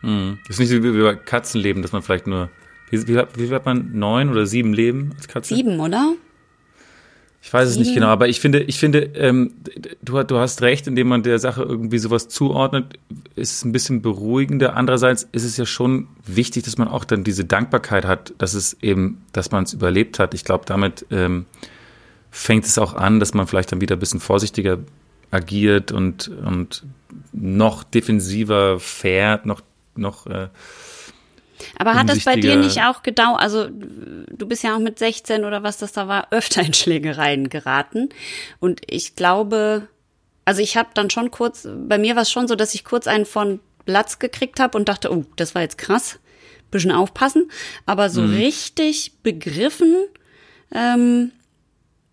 [0.02, 0.38] Mhm.
[0.48, 2.50] Das ist nicht so wie bei Katzenleben, dass man vielleicht nur,
[2.90, 5.54] wie, wie, wie hat man, neun oder sieben Leben als Katze?
[5.54, 6.14] Sieben, oder?
[7.44, 9.54] Ich weiß es nicht genau, aber ich finde, ich finde, ähm,
[10.00, 13.00] du, du hast recht, indem man der Sache irgendwie sowas zuordnet,
[13.34, 14.76] ist es ein bisschen beruhigender.
[14.76, 18.80] Andererseits ist es ja schon wichtig, dass man auch dann diese Dankbarkeit hat, dass es
[18.80, 20.34] eben, dass man es überlebt hat.
[20.34, 21.46] Ich glaube, damit ähm,
[22.30, 24.78] fängt es auch an, dass man vielleicht dann wieder ein bisschen vorsichtiger
[25.32, 26.84] agiert und, und
[27.32, 29.62] noch defensiver fährt, noch,
[29.96, 30.46] noch äh,
[31.78, 33.40] aber hat das bei dir nicht auch gedauert?
[33.40, 37.48] Also du bist ja auch mit 16 oder was das da war, öfter in Schlägereien
[37.48, 38.08] geraten.
[38.60, 39.88] Und ich glaube,
[40.44, 43.06] also ich habe dann schon kurz, bei mir war es schon so, dass ich kurz
[43.06, 46.18] einen von Platz gekriegt habe und dachte, oh, das war jetzt krass,
[46.70, 47.50] bisschen aufpassen.
[47.86, 48.34] Aber so mhm.
[48.34, 49.94] richtig begriffen
[50.74, 51.32] ähm,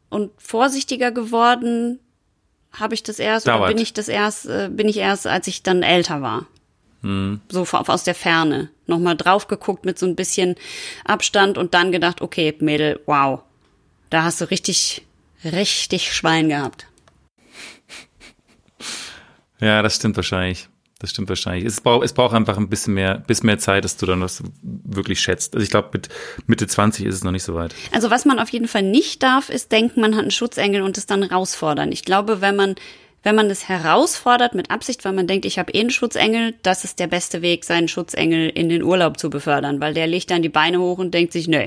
[0.10, 2.00] und vorsichtiger geworden
[2.72, 3.62] habe ich das erst Dauert.
[3.62, 6.46] oder bin ich das erst, äh, bin ich erst, als ich dann älter war.
[7.02, 7.42] Mhm.
[7.50, 8.70] So aus der Ferne.
[8.88, 10.56] Nochmal drauf geguckt mit so ein bisschen
[11.06, 13.42] Abstand und dann gedacht, okay, Mädel, wow.
[14.10, 15.06] Da hast du richtig,
[15.44, 16.88] richtig Schwein gehabt.
[19.62, 20.70] Ja, das stimmt wahrscheinlich.
[21.00, 21.66] Das stimmt wahrscheinlich.
[21.66, 24.44] Es braucht, es braucht einfach ein bisschen mehr, bisschen mehr Zeit, dass du dann das
[24.64, 25.54] wirklich schätzt.
[25.54, 26.10] Also ich glaube, mit
[26.46, 27.74] Mitte 20 ist es noch nicht so weit.
[27.94, 30.98] Also was man auf jeden Fall nicht darf, ist denken, man hat einen Schutzengel und
[30.98, 31.94] es dann herausfordern.
[31.94, 32.76] Ich glaube, wenn man
[33.24, 36.84] wenn man es herausfordert mit Absicht, weil man denkt, ich habe eh einen Schutzengel, das
[36.84, 40.42] ist der beste Weg, seinen Schutzengel in den Urlaub zu befördern, weil der legt dann
[40.42, 41.66] die Beine hoch und denkt sich, nö.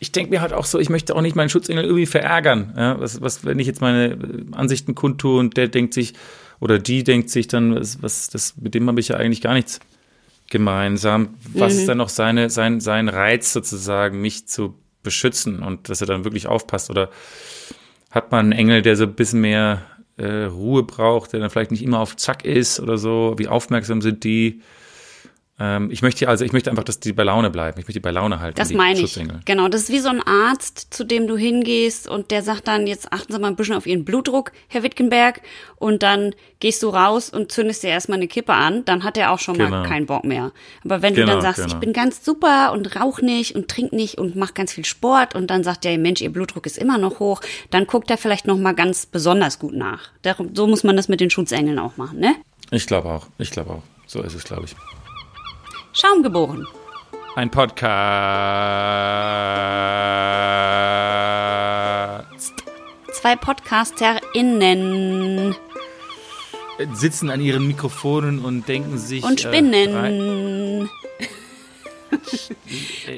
[0.00, 2.74] Ich denke mir halt auch so, ich möchte auch nicht meinen Schutzengel irgendwie verärgern.
[2.76, 4.18] Ja, was, was, wenn ich jetzt meine
[4.52, 6.14] Ansichten kundtue und der denkt sich,
[6.60, 9.54] oder die denkt sich dann, was, was das, mit dem habe ich ja eigentlich gar
[9.54, 9.80] nichts
[10.50, 11.34] gemeinsam.
[11.54, 11.78] Was mhm.
[11.80, 16.24] ist dann noch seine, sein, sein Reiz sozusagen, mich zu beschützen und dass er dann
[16.24, 16.90] wirklich aufpasst?
[16.90, 17.10] Oder
[18.10, 19.82] hat man einen Engel, der so ein bisschen mehr
[20.22, 24.00] äh, Ruhe braucht, der dann vielleicht nicht immer auf Zack ist oder so, wie aufmerksam
[24.00, 24.60] sind die.
[25.62, 27.78] Ähm, ich möchte also, ich möchte einfach, dass die bei Laune bleiben.
[27.78, 28.56] Ich möchte die bei Laune halten.
[28.56, 29.20] Das meine ich.
[29.44, 32.88] Genau, das ist wie so ein Arzt, zu dem du hingehst und der sagt dann,
[32.88, 35.40] jetzt achten Sie mal ein bisschen auf Ihren Blutdruck, Herr Wittgenberg.
[35.76, 38.84] Und dann gehst du raus und zündest dir erstmal eine Kippe an.
[38.86, 39.70] Dann hat er auch schon genau.
[39.70, 40.50] mal keinen Bock mehr.
[40.84, 41.72] Aber wenn genau, du dann sagst, genau.
[41.72, 45.36] ich bin ganz super und rauch nicht und trink nicht und mach ganz viel Sport
[45.36, 48.48] und dann sagt der Mensch, Ihr Blutdruck ist immer noch hoch, dann guckt er vielleicht
[48.48, 50.10] noch mal ganz besonders gut nach.
[50.54, 52.34] So muss man das mit den Schutzengeln auch machen, ne?
[52.72, 53.28] Ich glaube auch.
[53.38, 53.82] Ich glaube auch.
[54.08, 54.74] So ist es, glaube ich.
[55.94, 56.66] Schaum geboren.
[57.36, 57.82] Ein Podcast.
[63.12, 65.54] Zwei PodcasterInnen
[66.94, 69.22] sitzen an ihren Mikrofonen und denken sich.
[69.22, 70.88] Und äh, spinnen.
[70.88, 70.96] Äh,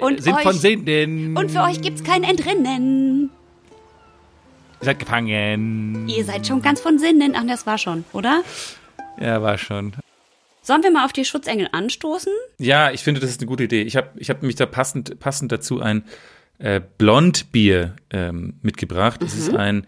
[0.05, 1.37] und sind euch, von Sinnen.
[1.37, 3.31] Und für euch gibt's kein Entrinnen.
[4.81, 6.09] Ihr seid gefangen.
[6.09, 7.35] Ihr seid schon ganz von Sinnen.
[7.37, 8.43] Ach, das war schon, oder?
[9.21, 9.95] Ja, war schon.
[10.65, 12.33] Sollen wir mal auf die Schutzengel anstoßen?
[12.59, 13.83] Ja, ich finde, das ist eine gute Idee.
[13.83, 16.05] Ich habe ich hab mich da passend, passend dazu ein
[16.59, 19.23] äh, Blondbier ähm, mitgebracht.
[19.23, 19.41] Es mhm.
[19.41, 19.87] ist ein,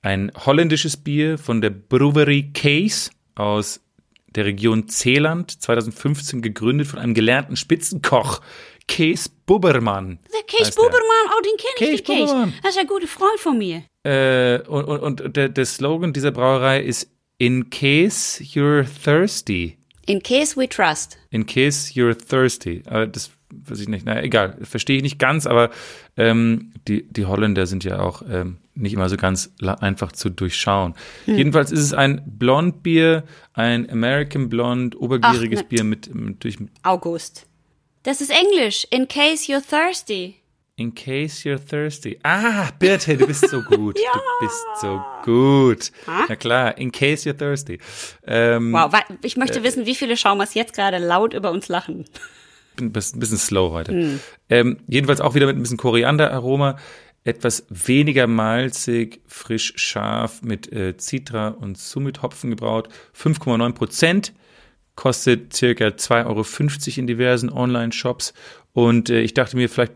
[0.00, 3.82] ein holländisches Bier von der Brewery Case aus
[4.28, 8.40] der Region Zeeland, 2015 gegründet von einem gelernten Spitzenkoch,
[8.88, 10.18] Kees Bubbermann.
[10.32, 12.30] Der Kees Bubbermann, oh, den kenne ich, Kees.
[12.30, 12.52] Kees.
[12.62, 13.82] Das ist ein guter Freund von mir.
[14.02, 19.76] Äh, und und, und der, der Slogan dieser Brauerei ist In case you're thirsty.
[20.06, 21.18] In case we trust.
[21.30, 22.82] In case you're thirsty.
[22.86, 24.06] Aber das weiß ich nicht.
[24.06, 25.70] Na egal, verstehe ich nicht ganz, aber
[26.16, 30.94] ähm, die, die Holländer sind ja auch ähm, nicht immer so ganz einfach zu durchschauen.
[31.24, 31.36] Hm.
[31.36, 37.46] Jedenfalls ist es ein Blondbier, ein American Blond, obergieriges Ach, Bier mit, mit durch August.
[38.02, 38.86] Das ist Englisch.
[38.90, 40.36] In case you're thirsty.
[40.78, 42.18] In case you're thirsty.
[42.22, 43.98] Ah, Birte, du bist so gut.
[44.04, 44.12] ja.
[44.12, 45.90] Du bist so gut.
[46.06, 46.26] Ha?
[46.28, 47.78] Na klar, in case you're thirsty.
[48.26, 52.04] Ähm, wow, ich möchte äh, wissen, wie viele Schaumers jetzt gerade laut über uns lachen.
[52.76, 53.92] Bin ein bisschen slow heute.
[53.92, 54.20] Hm.
[54.50, 56.76] Ähm, jedenfalls auch wieder mit ein bisschen Korianderaroma.
[57.24, 62.90] Etwas weniger malzig, frisch, scharf, mit äh, Citra und Summit-Hopfen gebraut.
[63.18, 64.34] 5,9 Prozent.
[64.94, 68.34] Kostet circa 2,50 Euro in diversen Online-Shops.
[68.74, 69.94] Und äh, ich dachte mir, vielleicht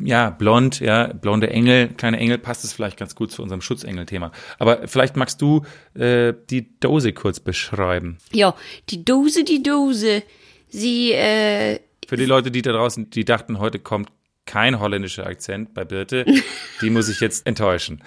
[0.00, 4.32] ja, blond, ja, blonde Engel, kleine Engel, passt es vielleicht ganz gut zu unserem Schutzengel-Thema.
[4.58, 5.62] Aber vielleicht magst du
[5.94, 8.18] äh, die Dose kurz beschreiben.
[8.32, 8.54] Ja,
[8.90, 10.22] die Dose, die Dose.
[10.68, 11.80] Sie, äh.
[12.06, 14.10] Für die Leute, die da draußen, die dachten, heute kommt
[14.46, 16.24] kein holländischer Akzent bei Birte,
[16.80, 18.02] die muss ich jetzt enttäuschen.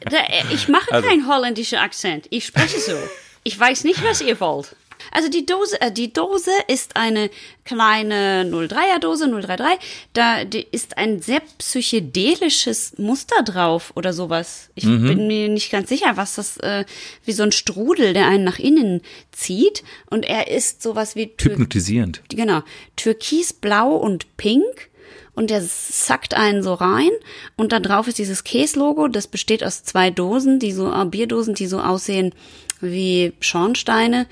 [0.00, 1.08] Da, äh, ich mache also.
[1.08, 2.26] keinen holländischen Akzent.
[2.30, 2.96] Ich spreche so.
[3.42, 4.74] Ich weiß nicht, was ihr wollt.
[5.12, 7.30] Also die Dose, äh, die Dose ist eine
[7.64, 9.78] kleine 03er Dose, 033.
[10.12, 14.70] Da die ist ein sehr psychedelisches Muster drauf oder sowas.
[14.74, 15.06] Ich Mhm.
[15.06, 16.84] bin mir nicht ganz sicher, was das, äh,
[17.24, 19.00] wie so ein Strudel, der einen nach innen
[19.32, 19.82] zieht.
[20.10, 22.22] Und er ist sowas wie Tür Hypnotisierend.
[22.28, 22.62] genau,
[22.96, 24.90] türkisblau und pink
[25.34, 27.10] und der sackt einen so rein
[27.56, 31.54] und da drauf ist dieses Käse-Logo, das besteht aus zwei Dosen, die so, äh, Bierdosen,
[31.54, 32.34] die so aussehen
[32.80, 34.26] wie Schornsteine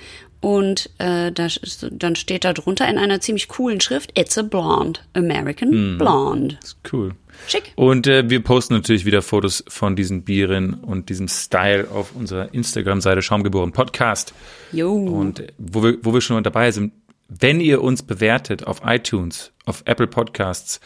[0.44, 4.42] und äh, da, ist- dann steht da drunter in einer ziemlich coolen Schrift, It's a
[4.42, 6.58] Blonde, American Blonde.
[6.92, 7.12] Cool.
[7.48, 7.72] Schick.
[7.76, 12.52] Und äh, wir posten natürlich wieder Fotos von diesen Bieren und diesem Style auf unserer
[12.54, 14.32] Instagram-Seite Schaumgeboren Podcast.
[14.72, 14.92] Jo.
[14.94, 16.92] Und äh, wo wir, wo wir schon dabei sind,
[17.28, 20.78] wenn ihr uns bewertet auf iTunes, auf Apple Podcasts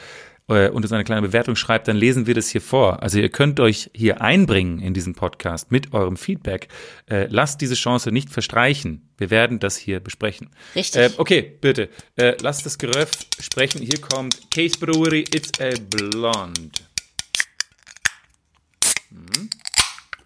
[0.49, 3.03] äh, und uns eine kleine Bewertung schreibt, dann lesen wir das hier vor.
[3.03, 6.69] Also ihr könnt euch hier einbringen in diesen Podcast mit eurem Feedback.
[7.09, 9.09] Äh, lasst diese Chance nicht verstreichen.
[9.17, 10.51] Wir werden das hier besprechen.
[10.75, 11.01] Richtig.
[11.01, 11.89] Äh, okay, bitte.
[12.17, 13.81] Äh, lasst das Geröff sprechen.
[13.81, 16.71] Hier kommt Case Brewery, It's a Blonde.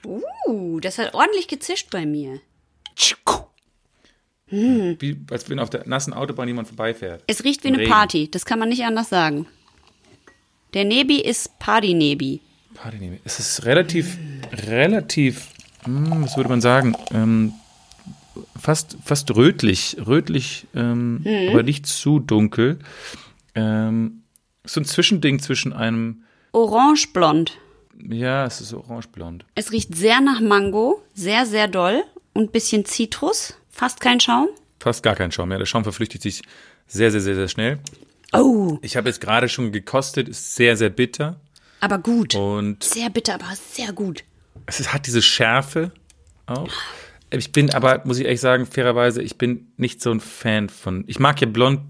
[0.04, 2.40] Uh, das hat ordentlich gezischt bei mir.
[4.50, 7.24] Wie, als wenn auf der nassen Autobahn jemand vorbeifährt.
[7.26, 7.84] Es riecht wie eine.
[7.84, 9.46] Party, das kann man nicht anders sagen.
[10.74, 12.40] Der Nebi ist Party-Nebi.
[12.74, 14.18] Party Es ist relativ,
[14.66, 15.48] relativ,
[15.84, 17.52] hm, was würde man sagen, ähm,
[18.58, 22.78] fast, fast rötlich, rötlich, ähm, aber nicht zu dunkel.
[23.54, 24.22] Ähm,
[24.64, 27.58] so ein Zwischending zwischen einem, Orange-blond.
[28.10, 29.44] ja, es ist orangeblond.
[29.54, 32.02] Es riecht sehr nach Mango, sehr, sehr doll
[32.34, 34.48] und bisschen Zitrus, fast kein Schaum.
[34.80, 35.58] Fast gar kein Schaum mehr.
[35.58, 36.42] Der Schaum verflüchtigt sich
[36.86, 37.78] sehr, sehr, sehr, sehr schnell.
[38.32, 41.40] Oh, Ich habe jetzt gerade schon gekostet, ist sehr, sehr bitter
[41.80, 42.34] aber gut.
[42.34, 44.22] und Sehr bitter, aber sehr gut.
[44.66, 45.90] es hat diese Schärfe
[46.46, 46.68] auch.
[47.30, 51.04] Ich bin aber, muss ich ehrlich sagen, fairerweise, ich bin nicht so ein Fan von.
[51.06, 51.80] Ich mag ja Blond,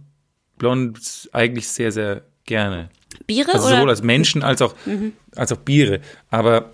[0.56, 2.88] Blond eigentlich sehr, sehr gerne.
[3.26, 3.76] Biere Also oder?
[3.76, 4.74] sowohl als Menschen als auch,
[5.36, 6.00] als auch Biere.
[6.30, 6.72] Aber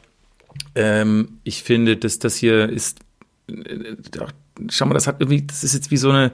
[0.74, 3.00] ähm, ich finde, dass das hier ist.
[3.48, 4.31] äh, doch,
[4.70, 6.33] Schau mal, das hat irgendwie, das ist jetzt wie so eine,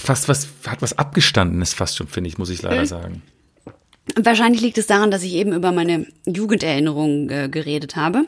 [0.00, 3.22] fast was, hat was Abgestandenes fast schon, finde ich, muss ich leider sagen.
[4.16, 8.24] Wahrscheinlich liegt es daran, dass ich eben über meine Jugenderinnerungen äh, geredet habe.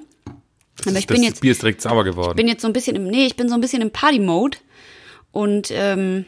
[0.86, 2.36] Aber ich das bin jetzt, Bier ist direkt sauer geworden.
[2.36, 4.58] bin jetzt so ein bisschen im, nee, ich bin so ein bisschen im Party-Mode
[5.30, 6.24] und ähm,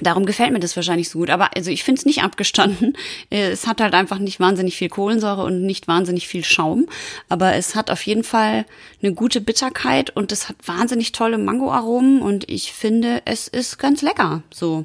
[0.00, 1.30] darum gefällt mir das wahrscheinlich so gut.
[1.30, 2.96] Aber also ich finde es nicht abgestanden.
[3.30, 6.86] Äh, Es hat halt einfach nicht wahnsinnig viel Kohlensäure und nicht wahnsinnig viel Schaum.
[7.28, 8.64] Aber es hat auf jeden Fall
[9.02, 14.02] eine gute Bitterkeit und es hat wahnsinnig tolle Mangoaromen und ich finde, es ist ganz
[14.02, 14.42] lecker.
[14.52, 14.84] So.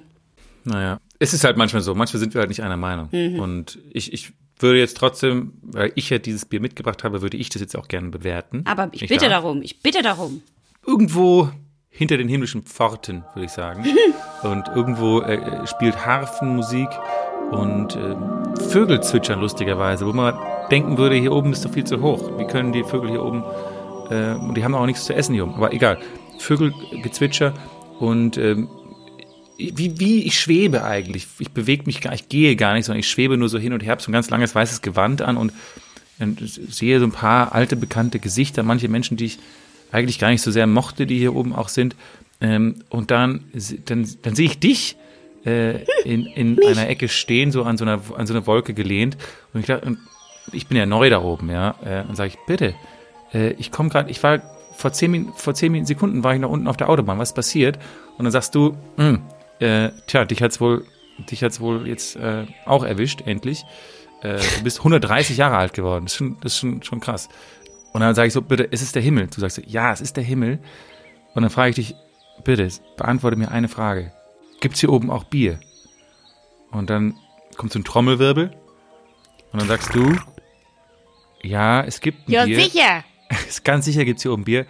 [0.66, 1.96] Naja, es ist halt manchmal so.
[1.96, 3.10] Manchmal sind wir halt nicht einer Meinung.
[3.12, 3.40] Mhm.
[3.40, 7.50] Und ich, ich würde jetzt trotzdem, weil ich ja dieses Bier mitgebracht habe, würde ich
[7.50, 8.64] das jetzt auch gerne bewerten.
[8.66, 9.30] Aber ich bitte wahr?
[9.30, 10.42] darum, ich bitte darum.
[10.86, 11.50] Irgendwo
[11.90, 13.86] hinter den himmlischen Pforten, würde ich sagen.
[14.44, 16.90] und irgendwo äh, spielt Harfenmusik
[17.52, 18.16] und äh,
[18.70, 20.38] Vögel zwitschern lustigerweise, wo man
[20.70, 22.38] denken würde, hier oben ist doch viel zu hoch.
[22.38, 23.44] Wie können die Vögel hier oben,
[24.10, 25.56] äh, und die haben auch nichts zu essen hier oben.
[25.56, 25.98] Aber egal,
[26.40, 27.54] Vögelgezwitscher
[28.00, 28.70] und ähm,
[29.58, 31.28] wie, wie ich schwebe eigentlich.
[31.40, 33.82] Ich bewege mich gar, ich gehe gar nicht, sondern ich schwebe nur so hin und
[33.82, 35.52] her, hab so ein ganz langes weißes Gewand an und,
[36.20, 39.40] und sehe so ein paar alte bekannte Gesichter, manche Menschen, die ich
[39.92, 41.96] eigentlich gar nicht so sehr mochte, die hier oben auch sind.
[42.40, 43.46] Ähm, und dann,
[43.86, 44.98] dann, dann sehe ich dich
[45.46, 49.18] äh, in, in einer Ecke stehen, so an so einer, an so einer Wolke gelehnt.
[49.54, 49.98] Und ich dachte,
[50.52, 51.76] ich bin ja neu da oben, ja.
[51.84, 52.74] Äh, und sage ich, bitte,
[53.34, 54.42] äh, ich komme gerade, ich war
[54.76, 57.78] vor zehn, vor zehn Sekunden war ich noch unten auf der Autobahn, was ist passiert?
[58.18, 59.22] Und dann sagst du, hm,
[59.60, 60.86] äh, tja, dich hat's wohl,
[61.32, 63.66] dich hat's wohl jetzt äh, auch erwischt, endlich.
[64.22, 66.06] Äh, du bist 130 Jahre alt geworden.
[66.06, 67.30] Das ist schon, das ist schon, schon krass.
[67.94, 69.28] Und dann sage ich so, bitte, ist es der Himmel?
[69.28, 70.60] Du sagst so, ja, es ist der Himmel.
[71.34, 71.96] Und dann frage ich dich,
[72.44, 74.12] bitte, beantworte mir eine Frage.
[74.62, 75.60] Gibt's hier oben auch Bier?
[76.72, 77.18] Und dann
[77.58, 78.52] kommt so ein Trommelwirbel.
[79.52, 80.16] Und dann sagst du,
[81.44, 82.62] ja, es gibt ein Ja, Bier.
[82.62, 83.04] sicher.
[83.48, 84.66] Ist ganz sicher gibt's hier oben Bier.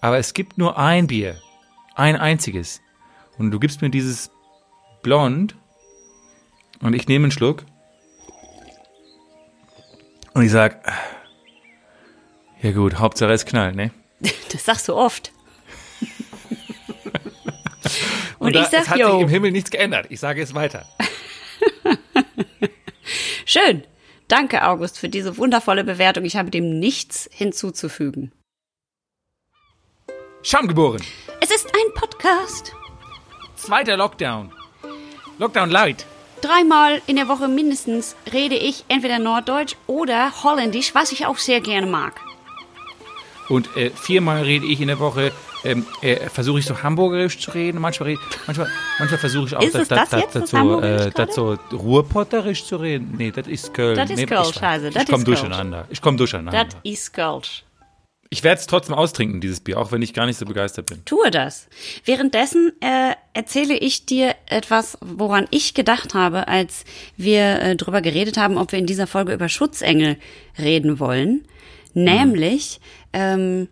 [0.00, 1.40] Aber es gibt nur ein Bier.
[1.94, 2.80] Ein einziges.
[3.38, 4.30] Und du gibst mir dieses
[5.02, 5.56] Blond.
[6.80, 7.64] Und ich nehme einen Schluck.
[10.34, 10.80] Und ich sag,
[12.60, 13.90] ja gut, Hauptsache es knallt, ne?
[14.52, 15.32] Das sagst du oft.
[18.46, 20.06] Und, da, ich es hat sag, sich yo, im Himmel nichts geändert.
[20.10, 20.86] Ich sage es weiter.
[23.44, 23.84] schön.
[24.28, 26.24] Danke, August, für diese wundervolle Bewertung.
[26.24, 28.32] Ich habe dem nichts hinzuzufügen.
[30.42, 31.02] Schamgeboren.
[31.40, 32.72] Es ist ein Podcast.
[33.56, 34.52] Zweiter Lockdown.
[35.38, 36.06] Lockdown Light.
[36.42, 41.60] Dreimal in der Woche mindestens rede ich entweder Norddeutsch oder Holländisch, was ich auch sehr
[41.60, 42.20] gerne mag.
[43.48, 45.32] Und äh, viermal rede ich in der Woche
[45.64, 49.74] ähm, äh, versuche ich so hamburgerisch zu reden, manchmal, manchmal, manchmal versuche ich auch Ist
[49.90, 53.14] das jetzt, das so, Hamburgerisch äh, das so Ruhrpotterisch zu reden.
[53.16, 53.96] Nee, das ist Köln.
[53.96, 55.86] Das ist nee, Kölsch, ich, Scheiße, das Ich komme durcheinander.
[55.90, 56.64] Ich komme durcheinander.
[56.64, 57.64] Das ist Kölsch.
[58.30, 61.04] Ich werde es trotzdem austrinken, dieses Bier, auch wenn ich gar nicht so begeistert bin.
[61.04, 61.68] Tue das.
[62.04, 66.84] Währenddessen äh, erzähle ich dir etwas, woran ich gedacht habe, als
[67.16, 70.16] wir äh, drüber geredet haben, ob wir in dieser Folge über Schutzengel
[70.58, 71.46] reden wollen.
[71.92, 72.80] Nämlich
[73.12, 73.68] ähm,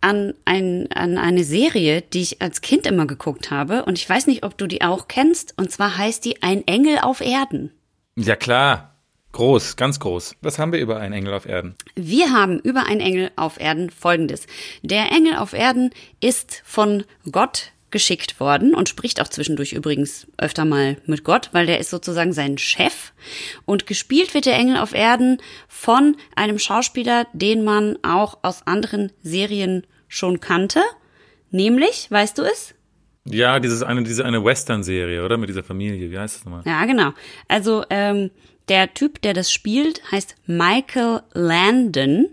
[0.00, 3.84] an, ein, an eine Serie, die ich als Kind immer geguckt habe.
[3.84, 5.54] Und ich weiß nicht, ob du die auch kennst.
[5.56, 7.72] Und zwar heißt die Ein Engel auf Erden.
[8.16, 8.96] Ja klar,
[9.32, 10.36] groß, ganz groß.
[10.40, 11.74] Was haben wir über einen Engel auf Erden?
[11.94, 14.46] Wir haben über einen Engel auf Erden Folgendes.
[14.82, 20.66] Der Engel auf Erden ist von Gott geschickt worden und spricht auch zwischendurch übrigens öfter
[20.66, 23.12] mal mit Gott, weil der ist sozusagen sein Chef.
[23.64, 29.12] Und gespielt wird der Engel auf Erden von einem Schauspieler, den man auch aus anderen
[29.22, 30.82] Serien schon kannte.
[31.50, 32.74] Nämlich, weißt du es?
[33.24, 35.38] Ja, dieses eine, diese eine Western-Serie, oder?
[35.38, 36.10] Mit dieser Familie.
[36.10, 36.64] Wie heißt das nochmal?
[36.66, 37.14] Ja, genau.
[37.48, 38.30] Also ähm,
[38.68, 42.28] der Typ, der das spielt, heißt Michael Landon.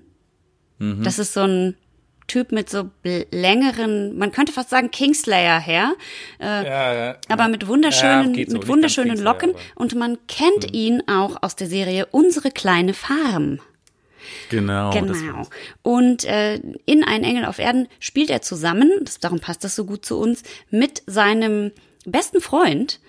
[1.01, 1.77] Das ist so ein
[2.27, 2.89] Typ mit so
[3.31, 5.93] längeren, man könnte fast sagen Kingslayer her,
[6.39, 7.17] äh, Ja, ja.
[7.29, 11.55] aber mit wunderschönen, Ja, so, mit wunderschönen Locken Kingslayer, und man kennt ihn auch aus
[11.55, 13.59] der Serie Unsere kleine Farm.
[14.49, 14.91] Genau.
[14.91, 15.47] Genau.
[15.81, 16.55] Und äh,
[16.85, 20.17] in Ein Engel auf Erden spielt er zusammen, das, darum passt das so gut zu
[20.17, 21.71] uns, mit seinem
[22.05, 22.99] besten Freund,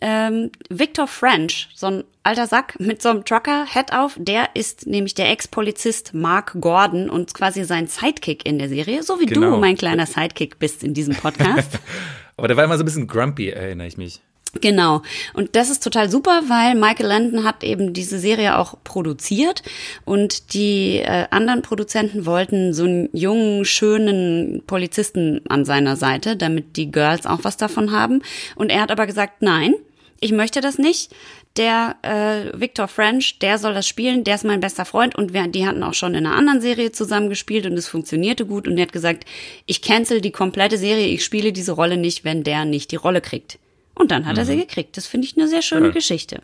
[0.00, 4.16] ähm, Victor French, so ein alter Sack mit so einem Trucker-Hat auf.
[4.18, 9.18] Der ist nämlich der Ex-Polizist Mark Gordon und quasi sein Sidekick in der Serie, so
[9.20, 9.58] wie du Genau.
[9.58, 11.78] mein kleiner Sidekick bist in diesem Podcast.
[12.36, 14.20] Aber der war immer so ein bisschen grumpy, erinnere ich mich.
[14.60, 15.02] Genau.
[15.34, 19.62] Und das ist total super, weil Michael Landon hat eben diese Serie auch produziert
[20.06, 26.76] und die äh, anderen Produzenten wollten so einen jungen, schönen Polizisten an seiner Seite, damit
[26.76, 28.22] die Girls auch was davon haben.
[28.56, 29.74] Und er hat aber gesagt, nein,
[30.20, 31.12] ich möchte das nicht.
[31.56, 35.46] Der äh, Victor French, der soll das spielen, der ist mein bester Freund und wir,
[35.48, 38.76] die hatten auch schon in einer anderen Serie zusammen gespielt und es funktionierte gut und
[38.78, 39.24] er hat gesagt,
[39.66, 43.20] ich cancel die komplette Serie, ich spiele diese Rolle nicht, wenn der nicht die Rolle
[43.20, 43.58] kriegt.
[43.94, 44.96] Und dann hat er sie gekriegt.
[44.96, 45.92] Das finde ich eine sehr schöne Ja.
[45.92, 46.40] Geschichte.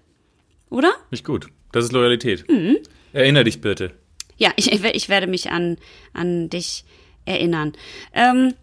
[0.70, 0.92] Oder?
[1.12, 1.48] Nicht gut.
[1.70, 2.48] Das ist Loyalität.
[2.50, 2.78] Mhm.
[3.12, 3.92] Erinner dich bitte.
[4.36, 5.76] Ja, ich, ich werde mich an,
[6.12, 6.84] an dich
[7.24, 7.72] erinnern.
[8.12, 8.54] Ähm,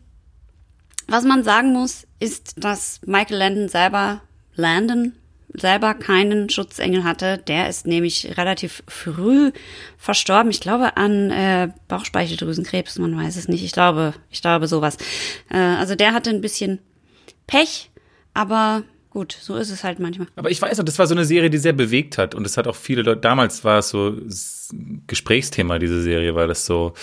[1.08, 4.22] was man sagen muss, ist, dass Michael Landon selber,
[4.56, 5.14] Landon
[5.54, 7.38] selber keinen Schutzengel hatte.
[7.38, 9.52] Der ist nämlich relativ früh
[9.98, 10.50] verstorben.
[10.52, 13.64] Ich glaube an äh, Bauchspeicheldrüsenkrebs, man weiß es nicht.
[13.64, 14.98] Ich glaube, ich glaube sowas.
[15.50, 16.80] Äh, also der hatte ein bisschen
[17.48, 17.92] Pech,
[18.34, 20.28] aber gut, so ist es halt manchmal.
[20.36, 22.34] Aber ich weiß noch, das war so eine Serie, die sehr bewegt hat.
[22.34, 24.16] Und es hat auch viele Leute, damals war es so
[25.08, 26.94] Gesprächsthema, diese Serie, weil das so,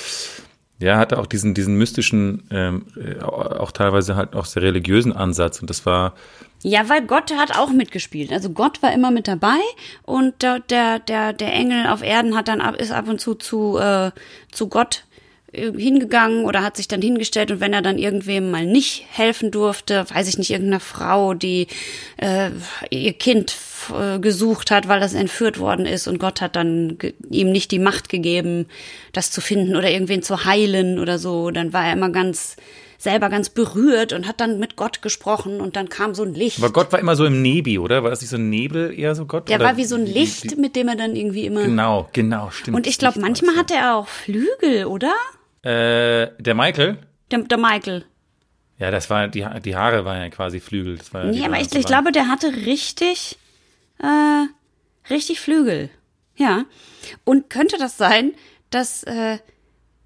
[0.81, 5.61] ja, hatte auch diesen, diesen mystischen, ähm, äh, auch teilweise halt auch sehr religiösen Ansatz.
[5.61, 6.15] Und das war,
[6.63, 8.33] Ja, weil Gott hat auch mitgespielt.
[8.33, 9.59] Also Gott war immer mit dabei
[10.05, 13.79] und der der der, Engel auf Erden hat dann ab, ist ab und zu zu
[13.79, 14.13] äh,
[14.53, 15.05] zu Gott
[15.53, 20.05] hingegangen oder hat sich dann hingestellt und wenn er dann irgendwem mal nicht helfen durfte,
[20.13, 21.69] weiß ich nicht, irgendeiner Frau, die
[22.19, 22.51] äh,
[22.91, 23.57] ihr Kind
[23.99, 26.99] äh, gesucht hat, weil das entführt worden ist und Gott hat dann
[27.31, 28.67] ihm nicht die Macht gegeben,
[29.13, 32.57] das zu finden oder irgendwen zu heilen oder so, dann war er immer ganz
[32.99, 36.59] selber ganz berührt und hat dann mit Gott gesprochen und dann kam so ein Licht.
[36.59, 38.03] aber Gott war immer so im Nebi, oder?
[38.03, 39.49] War das nicht so ein Nebel eher so Gott?
[39.49, 41.63] Der Oder war wie so ein Licht, mit dem er dann irgendwie immer.
[41.63, 42.77] Genau, genau, stimmt.
[42.77, 45.15] Und ich glaube, manchmal war hat er auch Flügel, oder?
[45.63, 46.99] Äh, der Michael?
[47.31, 48.05] Der, der Michael.
[48.79, 50.97] Ja, das war, die, die Haare waren ja quasi Flügel.
[50.99, 53.37] Das war, ja- Nee, aber ich, ich glaube, der hatte richtig,
[53.99, 54.47] äh,
[55.11, 55.91] richtig Flügel.
[56.37, 56.65] Ja.
[57.25, 58.33] Und könnte das sein,
[58.71, 59.39] dass äh,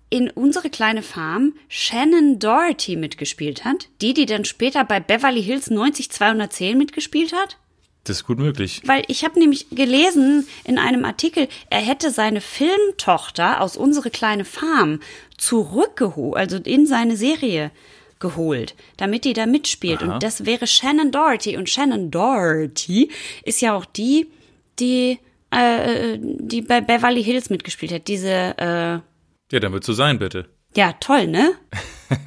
[0.08, 3.88] in unsere kleine Farm Shannon Doherty mitgespielt hat?
[4.00, 7.58] Die, die dann später bei Beverly Hills 90210 mitgespielt hat?
[8.04, 8.82] Das ist gut möglich.
[8.84, 14.44] Weil ich habe nämlich gelesen in einem Artikel, er hätte seine Filmtochter aus unsere kleine
[14.44, 14.98] Farm
[15.38, 17.70] zurückgeholt, also in seine Serie
[18.18, 20.02] geholt, damit die da mitspielt.
[20.02, 20.14] Aha.
[20.14, 21.56] Und das wäre Shannon Doherty.
[21.56, 23.10] Und Shannon Doherty
[23.44, 24.30] ist ja auch die,
[24.78, 25.18] die,
[25.50, 28.08] äh, die bei Beverly Hills mitgespielt hat.
[28.08, 28.28] Diese,
[28.58, 29.00] äh,
[29.52, 30.46] Ja, dann wird so sein, bitte.
[30.74, 31.52] ja, toll, ne?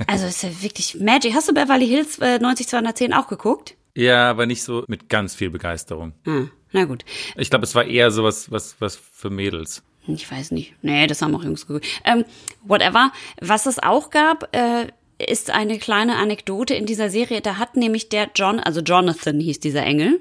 [0.08, 1.34] Also ist ja wirklich Magic.
[1.34, 3.76] Hast du Beverly Hills äh, 90210 auch geguckt?
[3.96, 6.14] Ja, aber nicht so mit ganz viel Begeisterung.
[6.26, 7.06] Ah, na gut.
[7.38, 9.84] Ich glaube, es war eher sowas was, was für Mädels.
[10.08, 10.74] Ich weiß nicht.
[10.82, 11.86] Nee, das haben auch Jungs geguckt.
[12.04, 12.26] Ähm,
[12.64, 13.12] whatever.
[13.42, 14.88] Was es auch gab, äh,
[15.18, 17.42] ist eine kleine Anekdote in dieser Serie.
[17.42, 20.20] Da hat nämlich der John, also Jonathan hieß dieser Engel,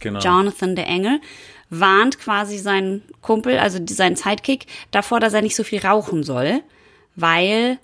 [0.00, 0.20] Genau.
[0.20, 1.20] Jonathan der Engel,
[1.70, 6.62] warnt quasi seinen Kumpel, also seinen Sidekick, davor, dass er nicht so viel rauchen soll,
[7.20, 7.78] weil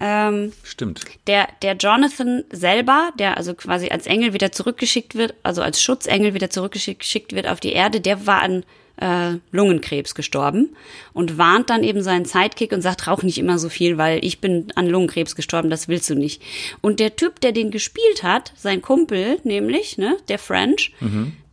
[0.00, 1.02] ähm, Stimmt.
[1.26, 6.34] der, der Jonathan selber, der also quasi als Engel wieder zurückgeschickt wird, also als Schutzengel
[6.34, 8.64] wieder zurückgeschickt wird auf die Erde, der war an
[9.00, 10.76] äh, Lungenkrebs gestorben
[11.12, 14.40] und warnt dann eben seinen Sidekick und sagt, rauch nicht immer so viel, weil ich
[14.40, 16.42] bin an Lungenkrebs gestorben, das willst du nicht.
[16.80, 20.92] Und der Typ, der den gespielt hat, sein Kumpel nämlich, ne, der French,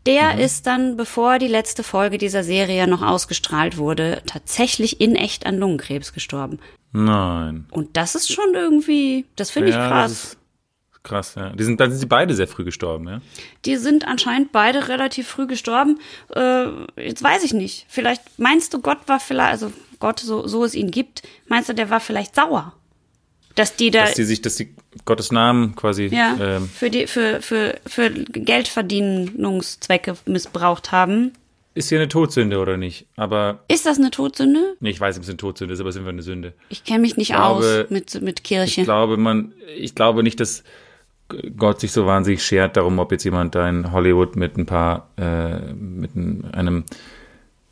[0.06, 5.46] der ist dann, bevor die letzte Folge dieser Serie noch ausgestrahlt wurde, tatsächlich in echt
[5.46, 6.60] an Lungenkrebs gestorben.
[6.92, 7.66] Nein.
[7.72, 10.12] Und das ist schon irgendwie, das finde ich Ja, krass.
[10.12, 10.38] das ist
[11.06, 11.52] Krass, ja.
[11.52, 13.22] Die sind, dann sind sie beide sehr früh gestorben, ja.
[13.64, 16.00] Die sind anscheinend beide relativ früh gestorben.
[16.36, 16.66] Äh,
[16.98, 17.86] jetzt weiß ich nicht.
[17.88, 21.74] Vielleicht meinst du, Gott war vielleicht, also Gott, so, so es ihn gibt, meinst du,
[21.74, 22.74] der war vielleicht sauer?
[23.56, 24.74] Dass die da, Dass die sich, dass die
[25.06, 28.10] Gottes Namen quasi, ja, ähm, für die, für, für, für
[29.00, 31.32] Geldverdienungszwecke missbraucht haben.
[31.74, 33.08] ist hier eine Todsünde oder nicht?
[33.16, 34.76] Aber, Ist das eine Todsünde?
[34.80, 36.54] nee, ich weiß, ob es eine Todsünde ist, aber es ist einfach eine Sünde.
[36.70, 38.84] Ich kenne mich nicht glaube- aus mit, mit Ich Kirche.
[38.84, 40.64] glaube, man, ich glaube nicht, dass
[41.58, 45.10] Gott sich so wahnsinnig schert darum, ob jetzt jemand da in Hollywood mit ein paar,
[45.18, 46.84] äh, mit ein- einem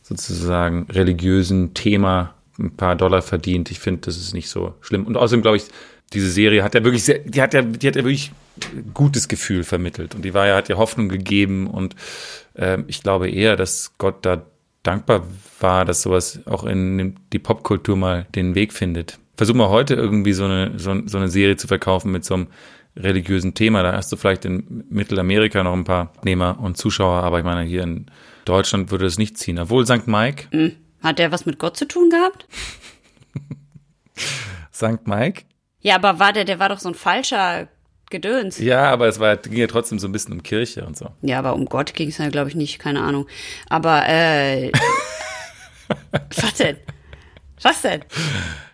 [0.02, 3.72] sozusagen religiösen Thema ein paar Dollar verdient.
[3.72, 5.06] Ich finde, das ist nicht so schlimm.
[5.06, 5.66] Und außerdem glaube ich,
[6.14, 8.32] diese Serie hat ja wirklich sehr, die hat ja, die hat ja wirklich
[8.93, 11.95] gutes Gefühl vermittelt und die war ja, hat ja Hoffnung gegeben und
[12.56, 14.45] ähm, ich glaube eher, dass Gott da
[14.84, 15.26] dankbar
[15.60, 19.18] war, dass sowas auch in die Popkultur mal den Weg findet.
[19.38, 22.47] Versuch mal heute irgendwie so eine, so, so eine Serie zu verkaufen mit so einem
[22.95, 23.82] religiösen Thema.
[23.82, 27.64] Da hast du vielleicht in Mittelamerika noch ein paar Nehmer und Zuschauer, aber ich meine,
[27.64, 28.06] hier in
[28.45, 29.58] Deutschland würde es nicht ziehen.
[29.58, 30.08] Obwohl St.
[30.08, 30.47] Mike,
[31.04, 32.47] Hat der was mit Gott zu tun gehabt?
[34.74, 35.06] St.
[35.06, 35.43] Mike,
[35.82, 37.68] Ja, aber war der, der war doch so ein falscher
[38.10, 38.60] Gedöns.
[38.60, 41.10] ja, aber es war, ging ja trotzdem so ein bisschen um Kirche und so.
[41.22, 43.28] Ja, aber um Gott ging es ja, glaube ich, nicht, keine Ahnung.
[43.70, 44.72] Aber, äh.
[46.12, 46.78] was denn?
[47.62, 48.04] Was denn?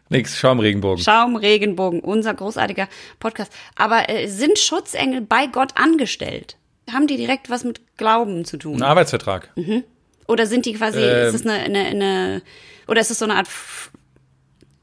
[0.09, 1.03] Nix, Schaumregenbogen.
[1.03, 3.51] Schaum, Regenbogen, unser großartiger Podcast.
[3.75, 6.57] Aber äh, sind Schutzengel bei Gott angestellt?
[6.91, 8.77] Haben die direkt was mit Glauben zu tun?
[8.77, 9.53] Ein Arbeitsvertrag.
[10.29, 11.27] Oder sind die quasi, Ähm.
[11.27, 12.41] ist es eine, eine, eine,
[12.87, 13.47] oder ist es so eine Art,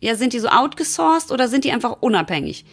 [0.00, 2.64] ja, sind die so outgesourced oder sind die einfach unabhängig?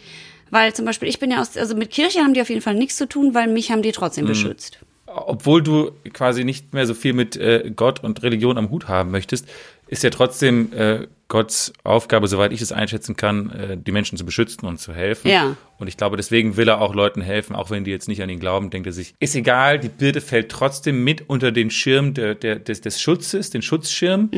[0.50, 2.74] Weil zum Beispiel, ich bin ja aus, also mit Kirche haben die auf jeden Fall
[2.74, 4.78] nichts zu tun, weil mich haben die trotzdem beschützt.
[5.06, 9.10] obwohl du quasi nicht mehr so viel mit äh, Gott und Religion am Hut haben
[9.12, 9.46] möchtest,
[9.86, 14.24] ist ja trotzdem äh, Gottes Aufgabe, soweit ich es einschätzen kann, äh, die Menschen zu
[14.24, 15.28] beschützen und zu helfen.
[15.28, 15.56] Ja.
[15.78, 18.30] Und ich glaube, deswegen will er auch Leuten helfen, auch wenn die jetzt nicht an
[18.30, 22.14] ihn glauben, denkt er sich, ist egal, die Bürde fällt trotzdem mit unter den Schirm
[22.14, 24.30] der, der, des, des Schutzes, den Schutzschirm.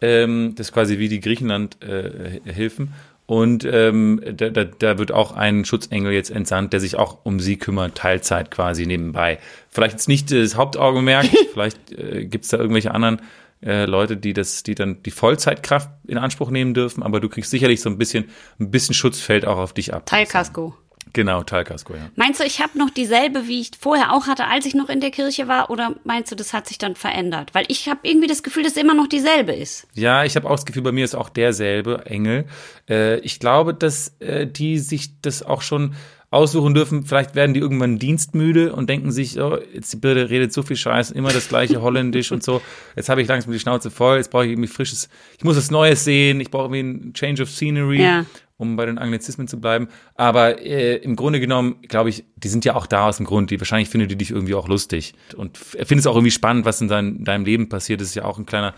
[0.00, 2.94] Ähm, das ist quasi wie die Griechenland-Hilfen.
[3.26, 7.38] Und ähm, da, da, da wird auch ein Schutzengel jetzt entsandt, der sich auch um
[7.38, 9.38] sie kümmert, Teilzeit quasi nebenbei.
[9.68, 13.20] Vielleicht jetzt nicht das Hauptaugenmerk, vielleicht äh, gibt's da irgendwelche anderen
[13.62, 17.50] äh, Leute, die das, die dann die Vollzeitkraft in Anspruch nehmen dürfen, aber du kriegst
[17.50, 20.06] sicherlich so ein bisschen, ein bisschen Schutz fällt auch auf dich ab.
[20.06, 20.74] Teilkasko.
[21.12, 22.08] Genau, Teilkasko, ja.
[22.14, 25.00] Meinst du, ich habe noch dieselbe, wie ich vorher auch hatte, als ich noch in
[25.00, 25.70] der Kirche war?
[25.70, 27.50] Oder meinst du, das hat sich dann verändert?
[27.52, 29.88] Weil ich habe irgendwie das Gefühl, dass es immer noch dieselbe ist.
[29.94, 32.46] Ja, ich habe auch das Gefühl, bei mir ist auch derselbe Engel.
[32.88, 35.94] Äh, ich glaube, dass äh, die sich das auch schon
[36.30, 37.04] aussuchen dürfen.
[37.04, 40.76] Vielleicht werden die irgendwann dienstmüde und denken sich, oh, jetzt die Birde redet so viel
[40.76, 42.62] Scheiß, immer das gleiche Holländisch und so.
[42.94, 45.70] Jetzt habe ich langsam die Schnauze voll, jetzt brauche ich irgendwie frisches, ich muss was
[45.70, 48.02] Neues sehen, ich brauche irgendwie einen Change of Scenery.
[48.02, 48.26] Ja.
[48.56, 49.88] um bei den Anglizismen zu bleiben.
[50.16, 53.50] Aber äh, im Grunde genommen, glaube ich, die sind ja auch da aus dem Grund.
[53.50, 56.88] Die wahrscheinlich findet die dich irgendwie auch lustig und findest auch irgendwie spannend, was in
[56.88, 58.02] dein, deinem Leben passiert.
[58.02, 58.74] Das ist ja auch ein kleiner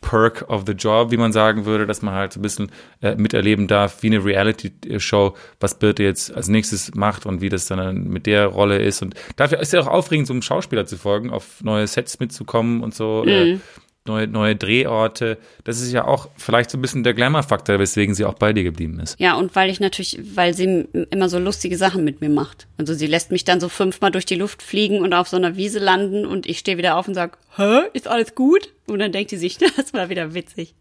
[0.00, 2.70] Perk of the Job, wie man sagen würde, dass man halt so ein bisschen
[3.02, 7.66] äh, miterleben darf, wie eine Reality-Show, was Birte jetzt als nächstes macht und wie das
[7.66, 9.02] dann mit der Rolle ist.
[9.02, 12.82] Und dafür ist ja auch aufregend, so einem Schauspieler zu folgen, auf neue Sets mitzukommen
[12.82, 13.24] und so.
[13.26, 13.58] Äh,
[14.06, 15.38] neue, neue Drehorte.
[15.64, 18.64] Das ist ja auch vielleicht so ein bisschen der Glamour-Faktor, weswegen sie auch bei dir
[18.64, 19.18] geblieben ist.
[19.18, 22.66] Ja, und weil ich natürlich, weil sie immer so lustige Sachen mit mir macht.
[22.78, 25.56] Also sie lässt mich dann so fünfmal durch die Luft fliegen und auf so einer
[25.56, 28.72] Wiese landen und ich stehe wieder auf und sag, hä, ist alles gut?
[28.86, 30.74] Und dann denkt sie sich, das war wieder witzig.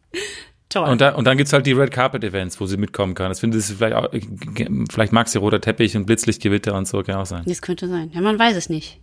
[0.69, 0.89] Toll.
[0.89, 3.29] Und, da, und dann gibt's halt die Red Carpet Events, wo sie mitkommen kann.
[3.29, 4.09] Das finde ich vielleicht auch,
[4.91, 7.43] vielleicht mag sie roter Teppich und Blitzlichtgewitter und so, kann auch sein.
[7.45, 8.11] Das könnte sein.
[8.13, 8.99] Ja, man weiß es nicht.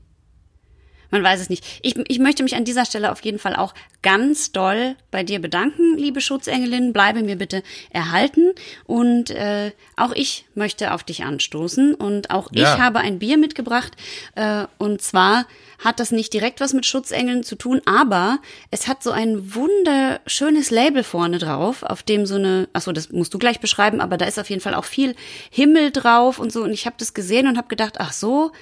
[1.13, 1.65] Man weiß es nicht.
[1.83, 5.41] Ich, ich möchte mich an dieser Stelle auf jeden Fall auch ganz doll bei dir
[5.41, 6.93] bedanken, liebe Schutzengelin.
[6.93, 8.53] Bleibe mir bitte erhalten.
[8.87, 11.95] Und äh, auch ich möchte auf dich anstoßen.
[11.95, 12.75] Und auch Ja.
[12.75, 13.93] ich habe ein Bier mitgebracht.
[14.35, 15.47] Äh, und zwar
[15.79, 18.39] hat das nicht direkt was mit Schutzengeln zu tun, aber
[18.71, 23.35] es hat so ein wunderschönes Label vorne drauf, auf dem so eine, achso, das musst
[23.35, 25.15] du gleich beschreiben, aber da ist auf jeden Fall auch viel
[25.51, 26.63] Himmel drauf und so.
[26.63, 28.53] Und ich habe das gesehen und habe gedacht, ach so,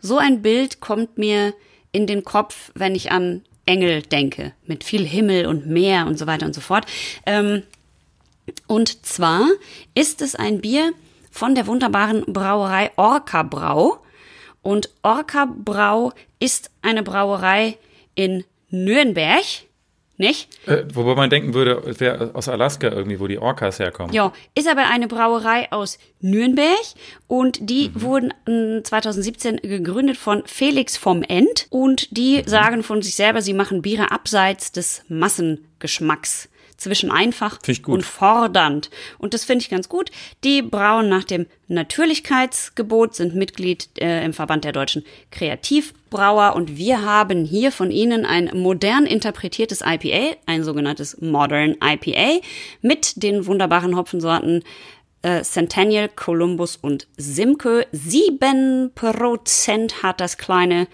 [0.00, 1.52] so ein Bild kommt mir
[1.92, 6.26] in den Kopf, wenn ich an Engel denke, mit viel Himmel und Meer und so
[6.26, 6.86] weiter und so fort.
[7.26, 7.62] Ähm,
[8.66, 9.46] Und zwar
[9.94, 10.92] ist es ein Bier
[11.30, 14.02] von der wunderbaren Brauerei Orca Brau.
[14.62, 17.78] Und Orca Brau ist eine Brauerei
[18.14, 19.44] in Nürnberg,
[20.20, 20.48] nicht?
[20.66, 24.12] Äh, wobei man denken würde, es wäre aus Alaska irgendwie, wo die Orcas herkommen.
[24.12, 26.68] Ja, ist aber eine Brauerei aus Nürnberg
[27.26, 33.16] und die wurden äh, 2017 gegründet von Felix vom End und die sagen von sich
[33.16, 38.90] selber, sie machen Biere abseits des Massengeschmacks zwischen einfach und fordernd.
[39.18, 40.10] Und das finde ich ganz gut.
[40.44, 45.04] Die brauen nach dem Natürlichkeitsgebot, sind Mitglied äh, im Verband der deutschen
[46.10, 52.40] Kreativbrauer und wir haben hier von ihnen ein modern interpretiertes IPA, ein sogenanntes Modern IPA,
[52.82, 54.62] mit den wunderbaren Hopfensorten
[55.22, 57.86] äh, Centennial, Columbus und Simcoe.
[57.92, 60.88] Sieben Prozent hat das kleine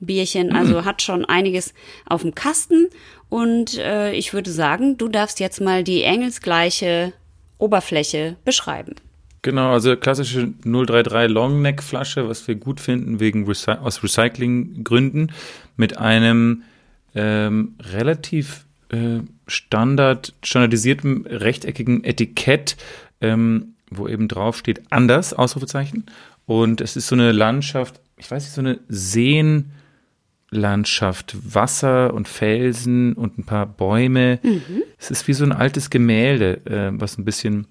[0.00, 1.74] Bierchen, also hat schon einiges
[2.06, 2.88] auf dem Kasten.
[3.28, 7.12] Und äh, ich würde sagen, du darfst jetzt mal die engelsgleiche
[7.58, 8.96] Oberfläche beschreiben.
[9.42, 15.32] Genau, also klassische 033 Longneck Flasche, was wir gut finden wegen Recy aus Recyclinggründen,
[15.76, 16.62] mit einem
[17.14, 19.18] ähm, relativ äh,
[19.48, 22.76] Standard standardisierten rechteckigen Etikett,
[23.20, 26.06] ähm, wo eben drauf steht anders Ausrufezeichen
[26.46, 29.72] und es ist so eine Landschaft, ich weiß nicht, so eine Seen
[30.50, 34.38] Landschaft, Wasser und Felsen und ein paar Bäume.
[34.98, 37.66] Es ist wie so ein altes Gemälde, äh, was ein bisschen,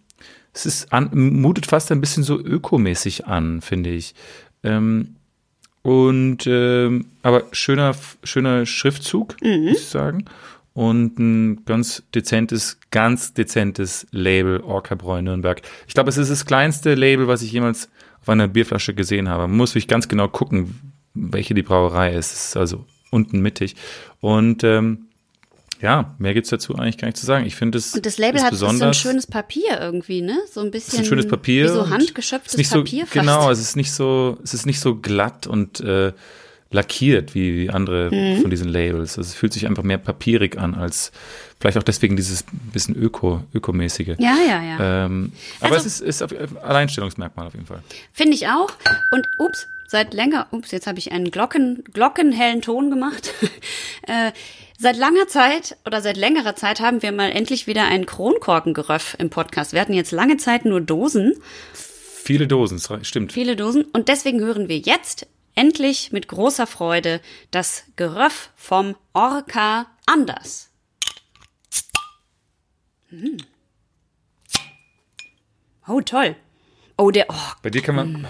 [0.54, 4.14] es ist an, mutet fast ein bisschen so ökomäßig an, finde ich.
[4.64, 5.16] Ähm,
[5.82, 10.26] und ähm, aber schöner, schöner Schriftzug, muss ich sagen.
[10.74, 15.62] Und ein ganz dezentes, ganz dezentes Label Orca Bräu Nürnberg.
[15.88, 17.90] Ich glaube, es ist das kleinste Label, was ich jemals
[18.22, 19.48] auf einer Bierflasche gesehen habe.
[19.48, 20.80] Man muss wirklich ganz genau gucken,
[21.14, 22.32] welche die Brauerei ist.
[22.32, 23.76] Es ist also unten mittig.
[24.22, 25.08] Und ähm,
[25.82, 27.46] ja, mehr gibt's dazu eigentlich gar nicht zu sagen.
[27.46, 30.38] Ich finde es Und das Label ist hat so ein schönes Papier irgendwie, ne?
[30.52, 30.94] So ein bisschen.
[30.94, 31.66] ist ein schönes Papier.
[31.66, 33.14] Wie so handgeschöpftes nicht so, Papier fast.
[33.14, 36.14] Genau, es ist nicht so, es ist nicht so glatt und äh,
[36.74, 38.42] lackiert wie, wie andere Mhm.
[38.42, 39.18] von diesen Labels.
[39.18, 41.12] Also es fühlt sich einfach mehr papierig an als
[41.60, 44.16] vielleicht auch deswegen dieses bisschen öko, ökomäßige.
[44.20, 45.06] Ja, ja, ja.
[45.06, 47.82] Ähm, aber Also- es ist, ist auf, Alleinstellungsmerkmal auf jeden Fall.
[48.14, 48.72] Finde ich auch.
[49.12, 53.34] Und ups, seit länger, ups, jetzt habe ich einen Glocken, glockenhellen Ton gemacht.
[54.08, 54.32] äh,
[54.82, 59.30] seit langer Zeit oder seit längerer Zeit haben wir mal endlich wieder ein Kronkorkengeröff im
[59.30, 59.74] Podcast.
[59.74, 61.36] Wir hatten jetzt lange Zeit nur Dosen,
[62.24, 63.32] Viele Dosen, stimmt.
[63.32, 63.84] viele Dosen.
[63.94, 67.22] Und deswegen hören wir jetzt endlich mit großer Freude
[67.52, 70.72] das Geröff vom Orca anders.
[73.10, 73.38] Hm.
[75.88, 76.36] Oh, toll.
[76.98, 78.28] Oh, der, oh, Bei dir kann man,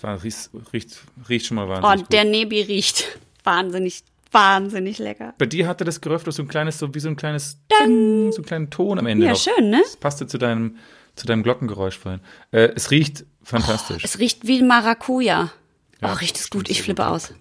[0.00, 2.12] war, riecht, riecht, riecht schon mal oh wahnsinnig gut.
[2.12, 4.02] der Nebi riecht wahnsinnig,
[4.32, 5.34] wahnsinnig lecker.
[5.38, 8.32] Bei dir hatte das Geröff doch so ein kleines, so wie so ein kleines, Ding,
[8.32, 9.38] so einen kleinen Ton am Ende Ja, noch.
[9.38, 9.80] schön, ne?
[9.82, 10.76] Das passte zu deinem,
[11.16, 12.20] zu deinem Glockengeräusch vorhin.
[12.50, 14.04] Äh, es riecht fantastisch.
[14.04, 15.52] Es riecht wie Maracuja.
[16.00, 16.68] Ja, oh, riecht es gut.
[16.70, 17.10] Ich flippe gut.
[17.10, 17.34] aus.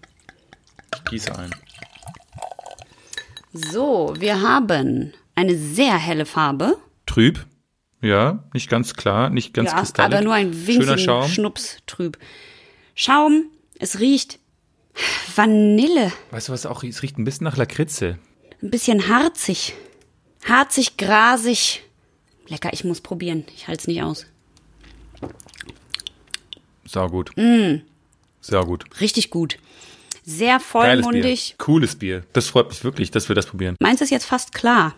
[0.95, 1.49] Ich gieße ein.
[3.53, 6.77] So, wir haben eine sehr helle Farbe.
[7.05, 7.45] Trüb.
[8.01, 10.15] Ja, nicht ganz klar, nicht ganz ja, kristallig.
[10.15, 11.27] aber nur ein Schaum.
[11.29, 12.17] Schnups trüb.
[12.95, 13.45] Schaum,
[13.77, 14.39] es riecht
[15.35, 16.83] Vanille, Weißt du was auch?
[16.83, 18.17] Es riecht ein bisschen nach Lakritze.
[18.61, 19.73] ein bisschen harzig.
[20.45, 21.83] Harzig, grasig.
[22.47, 23.45] Lecker, ich muss probieren.
[23.55, 24.25] Ich halte es nicht aus.
[26.85, 27.31] Sau gut.
[27.37, 27.81] Mm.
[28.41, 28.85] Sehr gut.
[28.99, 29.57] Richtig gut.
[30.25, 30.65] Sehr Geiles
[31.05, 31.55] vollmundig.
[31.57, 31.65] Bier.
[31.65, 32.23] Cooles Bier.
[32.33, 33.75] Das freut mich wirklich, dass wir das probieren.
[33.79, 34.95] Meins ist jetzt fast klar.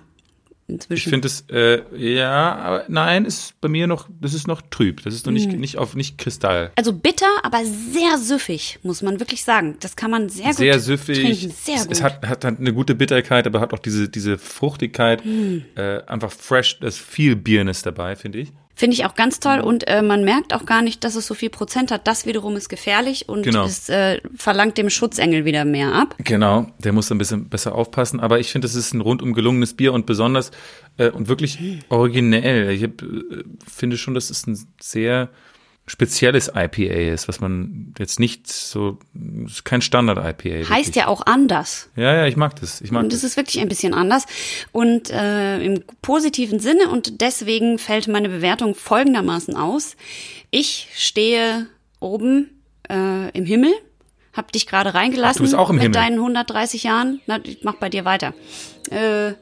[0.66, 1.10] Ich Inzwischen.
[1.10, 5.04] finde es, äh, ja, aber nein, ist bei mir noch, das ist noch trüb.
[5.04, 5.60] Das ist noch nicht, Mm.
[5.60, 6.72] nicht auf, nicht Kristall.
[6.78, 9.76] Also bitter, aber sehr süffig, muss man wirklich sagen.
[9.82, 11.20] Das kann man sehr gut sehr süffig.
[11.20, 11.54] trinken.
[11.56, 11.92] Sehr es, gut.
[11.92, 15.24] es hat, hat, eine gute Bitterkeit, aber hat auch diese, diese Fruchtigkeit.
[15.24, 15.66] Hm.
[15.76, 18.52] Äh, einfach fresh, da ist viel Biernis dabei, finde ich.
[18.76, 21.36] Finde ich auch ganz toll und äh, man merkt auch gar nicht, dass es so
[21.36, 22.08] viel Prozent hat.
[22.08, 23.66] Das wiederum ist gefährlich und Genau.
[23.66, 26.16] es äh, verlangt dem Schutzengel wieder mehr ab.
[26.18, 28.20] Genau, der muss ein bisschen besser aufpassen.
[28.20, 30.50] Aber ich finde, es ist ein rundum gelungenes Bier und besonders
[30.98, 31.60] äh, und wirklich
[31.90, 32.72] originell.
[32.72, 35.30] Ich hab, äh, finde schon, dass es ein sehr
[35.86, 38.98] spezielles IPA ist, was man jetzt nicht so,
[39.46, 40.70] ist kein Standard-IPA.
[40.70, 41.90] Heißt ja auch anders.
[41.96, 42.80] Ja, ja, ich mag das.
[42.82, 43.20] Ich mag Und das.
[43.20, 44.26] es ist wirklich ein bisschen anders
[44.72, 49.98] und äh, im positiven Sinne und deswegen fällt meine Bewertung folgendermaßen aus.
[50.52, 51.68] Ich stehe
[52.00, 52.50] oben
[52.90, 53.74] äh, im Himmel,
[54.32, 55.94] hab dich gerade reingelassen Ach, du bist auch im mit Himmel.
[55.96, 57.20] deinen 130 Jahren.
[57.28, 58.34] Na, ich mach bei dir weiter.
[58.90, 59.34] Äh,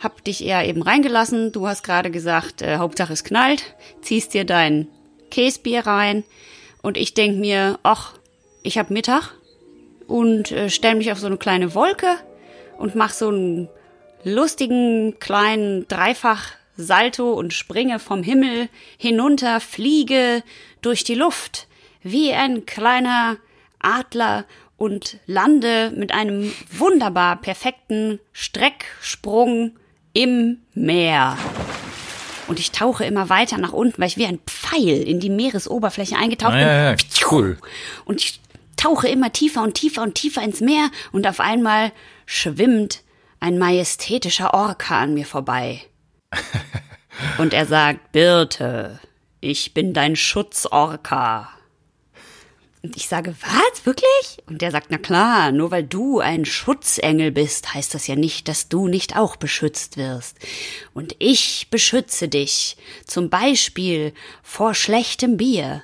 [0.00, 1.50] hab dich eher eben reingelassen.
[1.50, 3.74] Du hast gerade gesagt, äh, Hauptsache es knallt.
[4.02, 4.86] Ziehst dir dein
[5.30, 6.24] Käsbier rein
[6.82, 8.14] und ich denk mir, ach,
[8.62, 9.34] ich hab Mittag
[10.06, 12.16] und äh, stell mich auf so eine kleine Wolke
[12.78, 13.68] und mach so einen
[14.24, 20.42] lustigen kleinen dreifach Salto und springe vom Himmel hinunter, fliege
[20.80, 21.66] durch die Luft
[22.02, 23.36] wie ein kleiner
[23.80, 24.44] Adler
[24.76, 29.72] und lande mit einem wunderbar perfekten Strecksprung
[30.12, 31.36] im Meer.
[32.48, 36.16] Und ich tauche immer weiter nach unten, weil ich wie ein Pfeil in die Meeresoberfläche
[36.16, 37.06] eingetaucht Ah, ja, ja, bin.
[37.30, 37.58] cool.
[38.04, 38.40] Und ich
[38.76, 41.92] tauche immer tiefer und tiefer und tiefer ins Meer und auf einmal
[42.26, 43.02] schwimmt
[43.40, 45.82] ein majestätischer Orca an mir vorbei.
[47.38, 49.00] Und er sagt, Birte,
[49.40, 51.48] ich bin dein Schutzorca.
[52.82, 54.38] Und ich sage, was, wirklich?
[54.46, 58.46] Und der sagt, na klar, nur weil du ein Schutzengel bist, heißt das ja nicht,
[58.46, 60.38] dass du nicht auch beschützt wirst.
[60.94, 64.12] Und ich beschütze dich, zum Beispiel
[64.42, 65.82] vor schlechtem Bier.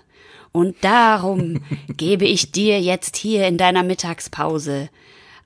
[0.52, 4.88] Und darum gebe ich dir jetzt hier in deiner Mittagspause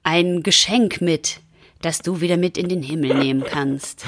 [0.03, 1.41] ein Geschenk mit,
[1.81, 4.05] das du wieder mit in den Himmel nehmen kannst.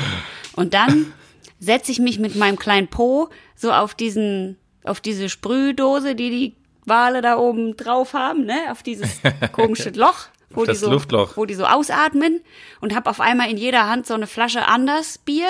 [0.57, 1.13] Und dann
[1.59, 6.60] setze ich mich mit meinem kleinen Po so auf diesen, auf diese Sprühdose, die die
[6.87, 9.21] Wale da oben drauf haben, ne, auf dieses
[9.53, 11.37] komische Loch, wo die so, Luftloch.
[11.37, 12.41] wo die so ausatmen
[12.81, 15.49] und hab auf einmal in jeder Hand so eine Flasche anders Bier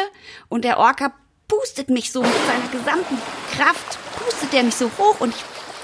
[0.49, 1.13] und der Orca
[1.49, 3.17] pustet mich so mit seiner gesamten
[3.57, 5.43] Kraft, pustet der mich so hoch und ich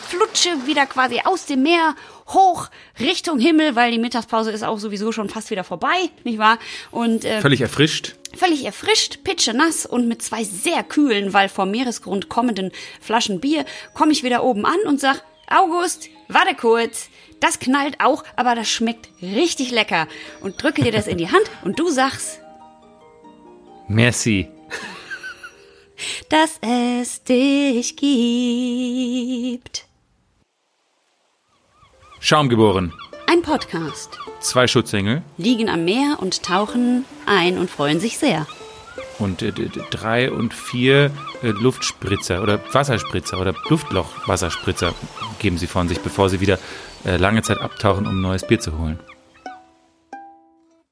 [0.08, 1.96] flutsche wieder quasi aus dem Meer
[2.28, 2.68] hoch
[3.00, 6.58] Richtung Himmel, weil die Mittagspause ist auch sowieso schon fast wieder vorbei, nicht wahr?
[6.92, 8.14] Und äh, Völlig erfrischt.
[8.36, 12.70] völlig erfrischt, pitschenass und mit zwei sehr kühlen, weil vom Meeresgrund kommenden
[13.00, 17.08] Flaschen Bier komme ich wieder oben an und sag, August, warte kurz,
[17.40, 20.08] das knallt auch, aber das schmeckt richtig lecker
[20.40, 22.40] und drücke dir das in die Hand und du sagst,
[23.88, 24.48] Merci.
[26.28, 29.86] dass es dich gibt.
[32.18, 32.92] Schaum geboren.
[33.28, 34.18] Ein Podcast.
[34.40, 38.46] Zwei Schutzengel Liegen am Meer und tauchen ein und freuen sich sehr.
[39.18, 39.52] Und äh,
[39.90, 41.10] drei und vier
[41.42, 44.94] äh, Luftspritzer oder Wasserspritzer oder Luftloch-Wasserspritzer
[45.38, 46.58] geben sie von sich, bevor sie wieder
[47.04, 48.98] äh, lange Zeit abtauchen, um neues Bier zu holen.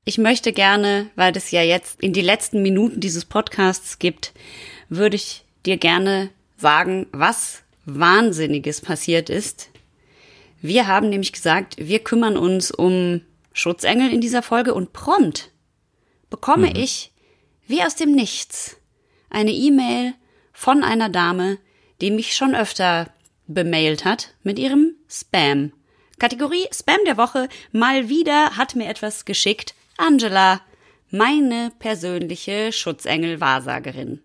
[0.05, 4.33] Ich möchte gerne, weil das ja jetzt in die letzten Minuten dieses Podcasts gibt,
[4.89, 9.71] würde ich dir gerne sagen, was Wahnsinniges passiert ist.
[10.61, 13.23] Wir haben nämlich gesagt, wir kümmern uns um
[13.53, 15.51] Schutzengel in dieser Folge und prompt
[16.31, 17.13] bekomme ich,
[17.67, 18.77] wie aus dem Nichts,
[19.31, 20.15] eine E-Mail
[20.53, 21.59] von einer Dame,
[22.01, 23.11] die mich schon öfter
[23.47, 25.73] bemailt hat mit ihrem Spam.
[26.19, 27.49] Kategorie Spam der Woche.
[27.73, 29.75] Mal wieder hat mir etwas geschickt.
[29.97, 30.61] Angela,
[31.11, 34.21] meine persönliche Schutzengel-Wahrsagerin.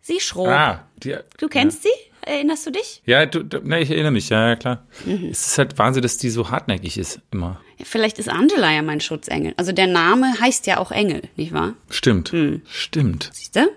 [0.00, 0.48] Sie schrob.
[0.48, 1.88] Ah, die, Du kennst sie?
[2.22, 3.02] Erinnerst du dich?
[3.06, 4.86] Ja, du, du, ne, ich erinnere mich, ja, ja klar.
[5.04, 5.28] Mhm.
[5.30, 7.60] Es ist halt Wahnsinn, dass die so hartnäckig ist, immer.
[7.84, 9.54] Vielleicht ist Angela ja mein Schutzengel.
[9.56, 11.74] Also der Name heißt ja auch Engel, nicht wahr?
[11.90, 12.62] Stimmt, Hm.
[12.68, 13.30] stimmt.
[13.32, 13.70] Siehste?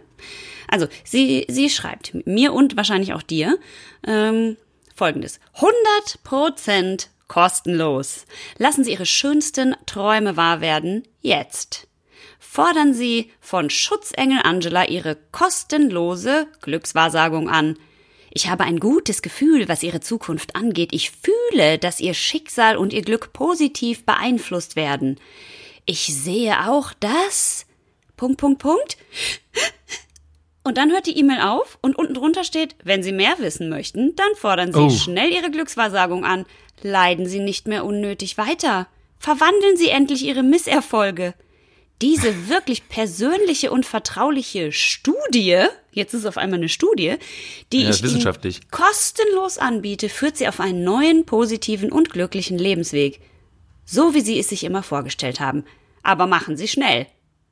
[0.67, 3.57] Also, sie, sie schreibt mir und wahrscheinlich auch dir
[4.07, 4.55] ähm,
[4.95, 5.39] folgendes.
[5.57, 8.25] 100% kostenlos.
[8.57, 11.87] Lassen Sie Ihre schönsten Träume wahr werden jetzt.
[12.39, 17.77] Fordern Sie von Schutzengel Angela Ihre kostenlose Glückswahrsagung an.
[18.33, 20.93] Ich habe ein gutes Gefühl, was Ihre Zukunft angeht.
[20.93, 25.19] Ich fühle, dass Ihr Schicksal und Ihr Glück positiv beeinflusst werden.
[25.85, 27.65] Ich sehe auch, dass.
[28.15, 28.97] Punkt, Punkt, Punkt.
[30.63, 34.15] Und dann hört die E-Mail auf und unten drunter steht, wenn Sie mehr wissen möchten,
[34.15, 34.89] dann fordern Sie Oh.
[34.91, 36.45] schnell Ihre Glückswahrsagung an.
[36.83, 38.87] Leiden Sie nicht mehr unnötig weiter.
[39.17, 41.33] Verwandeln Sie endlich Ihre Misserfolge.
[42.01, 47.15] Diese wirklich persönliche und vertrauliche Studie, jetzt ist es auf einmal eine Studie,
[47.71, 48.61] die Ja, ich wissenschaftlich.
[48.71, 53.19] kostenlos anbiete, führt Sie auf einen neuen, positiven und glücklichen Lebensweg.
[53.85, 55.63] So wie Sie es sich immer vorgestellt haben.
[56.03, 57.07] Aber machen Sie schnell.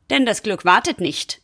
[0.10, 1.42] Denn das Glück wartet nicht.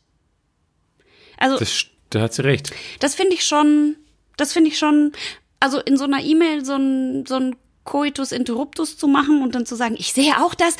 [1.37, 2.71] Also, Das, da hat sie recht.
[2.99, 3.95] das finde ich schon,
[4.37, 5.11] das finde ich schon,
[5.59, 9.65] also in so einer E-Mail so ein, so ein Coitus Interruptus zu machen und dann
[9.65, 10.77] zu sagen, ich sehe auch das,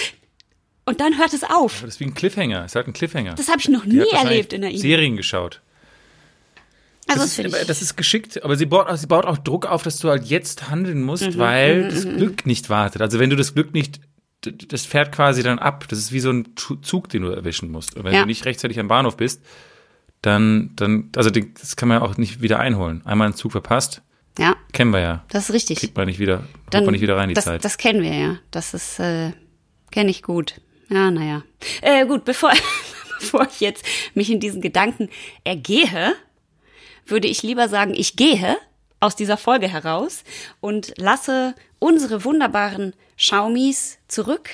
[0.85, 1.81] und dann hört es auf.
[1.81, 2.59] Das ist wie ein Cliffhanger.
[2.63, 3.33] Es ist halt ein Cliffhanger.
[3.33, 4.81] Das habe ich noch Die nie erlebt in der E-Mail.
[4.81, 5.61] Serien geschaut.
[7.07, 9.65] Also Das das ist, das ist geschickt, aber sie baut, auch, sie baut auch Druck
[9.67, 13.01] auf, dass du halt jetzt handeln musst, Mhm, weil das Glück nicht wartet.
[13.01, 13.99] Also wenn du das Glück nicht,
[14.41, 15.85] das fährt quasi dann ab.
[15.89, 17.95] Das ist wie so ein Zug, den du erwischen musst.
[17.95, 18.21] Und wenn Ja.
[18.21, 19.41] du nicht rechtzeitig am Bahnhof bist,
[20.21, 23.01] dann, dann, also das kann man ja auch nicht wieder einholen.
[23.05, 24.01] Einmal einen Zug verpasst,
[24.39, 25.23] Ja, kennen wir ja.
[25.29, 25.79] das ist richtig.
[25.79, 27.63] Kriegt man nicht wieder, kommt man nicht wieder rein, die das, Zeit.
[27.63, 28.37] Das kennen wir ja.
[28.51, 29.31] Das ist, äh,
[29.91, 30.59] kenne ich gut.
[30.89, 31.43] Ja, naja.
[31.81, 32.51] Äh, gut, bevor,
[33.19, 33.85] bevor ich jetzt
[34.15, 35.09] mich in diesen Gedanken
[35.43, 36.13] ergehe,
[37.05, 38.57] würde ich lieber sagen, ich gehe
[38.99, 40.23] aus dieser Folge heraus
[40.61, 44.49] und lasse unsere wunderbaren Schaumis zurück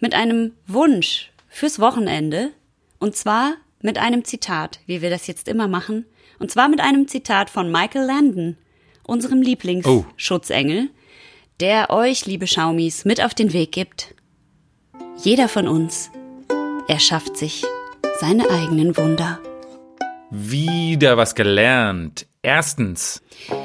[0.00, 2.50] mit einem Wunsch fürs Wochenende.
[2.98, 6.06] Und zwar mit einem Zitat, wie wir das jetzt immer machen.
[6.38, 8.56] Und zwar mit einem Zitat von Michael Landon,
[9.04, 10.90] unserem Lieblingsschutzengel,
[11.60, 14.14] der euch, liebe Schaumis, mit auf den Weg gibt.
[15.22, 16.10] Jeder von uns
[16.86, 17.64] erschafft sich
[18.20, 19.40] seine eigenen Wunder.
[20.30, 22.26] Wieder was gelernt.
[22.42, 23.22] Erstens.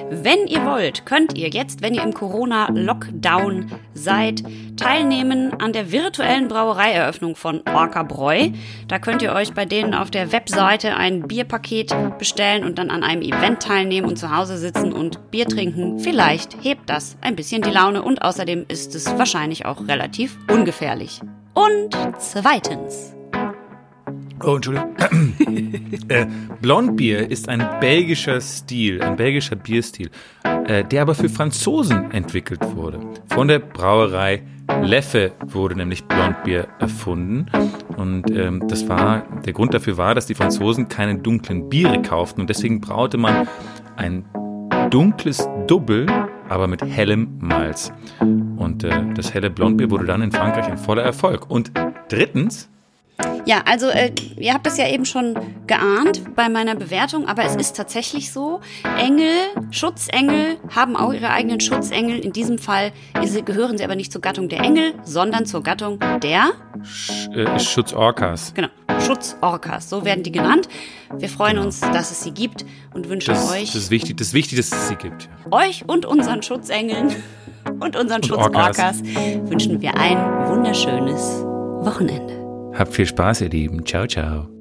[0.10, 4.44] Wenn ihr wollt, könnt ihr jetzt, wenn ihr im Corona-Lockdown seid,
[4.78, 8.50] teilnehmen an der virtuellen Brauereieröffnung von Orca Bräu.
[8.88, 13.04] Da könnt ihr euch bei denen auf der Webseite ein Bierpaket bestellen und dann an
[13.04, 16.00] einem Event teilnehmen und zu Hause sitzen und Bier trinken.
[16.00, 21.22] Vielleicht hebt das ein bisschen die Laune und außerdem ist es wahrscheinlich auch relativ ungefährlich.
[21.54, 23.14] Und zweitens.
[24.46, 24.96] Oh, Entschuldigung.
[26.10, 26.26] äh,
[26.62, 30.10] Blondbier ist ein belgischer Stil, ein belgischer Bierstil,
[30.66, 33.00] äh, der aber für Franzosen entwickelt wurde.
[33.28, 34.44] Von der Brauerei
[34.82, 37.46] Leffe wurde nämlich Blondbier erfunden.
[37.98, 42.42] Und ähm, das war, der Grund dafür war, dass die Franzosen keine dunklen Biere kauften
[42.42, 43.48] und deswegen braute man
[43.96, 44.26] ein
[44.90, 46.06] dunkles Double,
[46.50, 47.94] aber mit hellem Malz.
[48.20, 51.50] Und äh, das helle Blondbier wurde dann in Frankreich ein voller Erfolg.
[51.50, 51.72] Und
[52.10, 52.70] drittens,
[53.46, 55.36] ja, also äh, ihr habt es ja eben schon
[55.68, 58.62] geahnt bei meiner Bewertung, aber es ist tatsächlich so.
[58.98, 59.30] Engel,
[59.72, 62.20] Schutzengel haben auch ihre eigenen Schutzengel.
[62.20, 62.92] In diesem Fall
[63.22, 66.52] ist, gehören sie aber nicht zur Gattung der Engel, sondern zur Gattung der
[66.84, 68.54] Sch äh, Schutzorcas.
[68.54, 68.70] Genau,
[69.06, 70.68] Schutzorcas, so werden die genannt.
[71.18, 74.28] Wir freuen uns, dass es sie gibt und wünschen Das, euch, das ist wichtig, das
[74.28, 75.30] ist wichtig, dass es sie gibt.
[75.52, 77.14] euch und unseren Schutzengeln
[77.80, 78.24] und unseren.
[78.24, 80.18] Schutzorcas wünschen wir ein
[80.48, 81.22] wunderschönes
[81.86, 82.43] Wochenende.
[82.74, 83.86] Habt viel Spaß, ihr Lieben.
[83.86, 84.53] Ciao, ciao.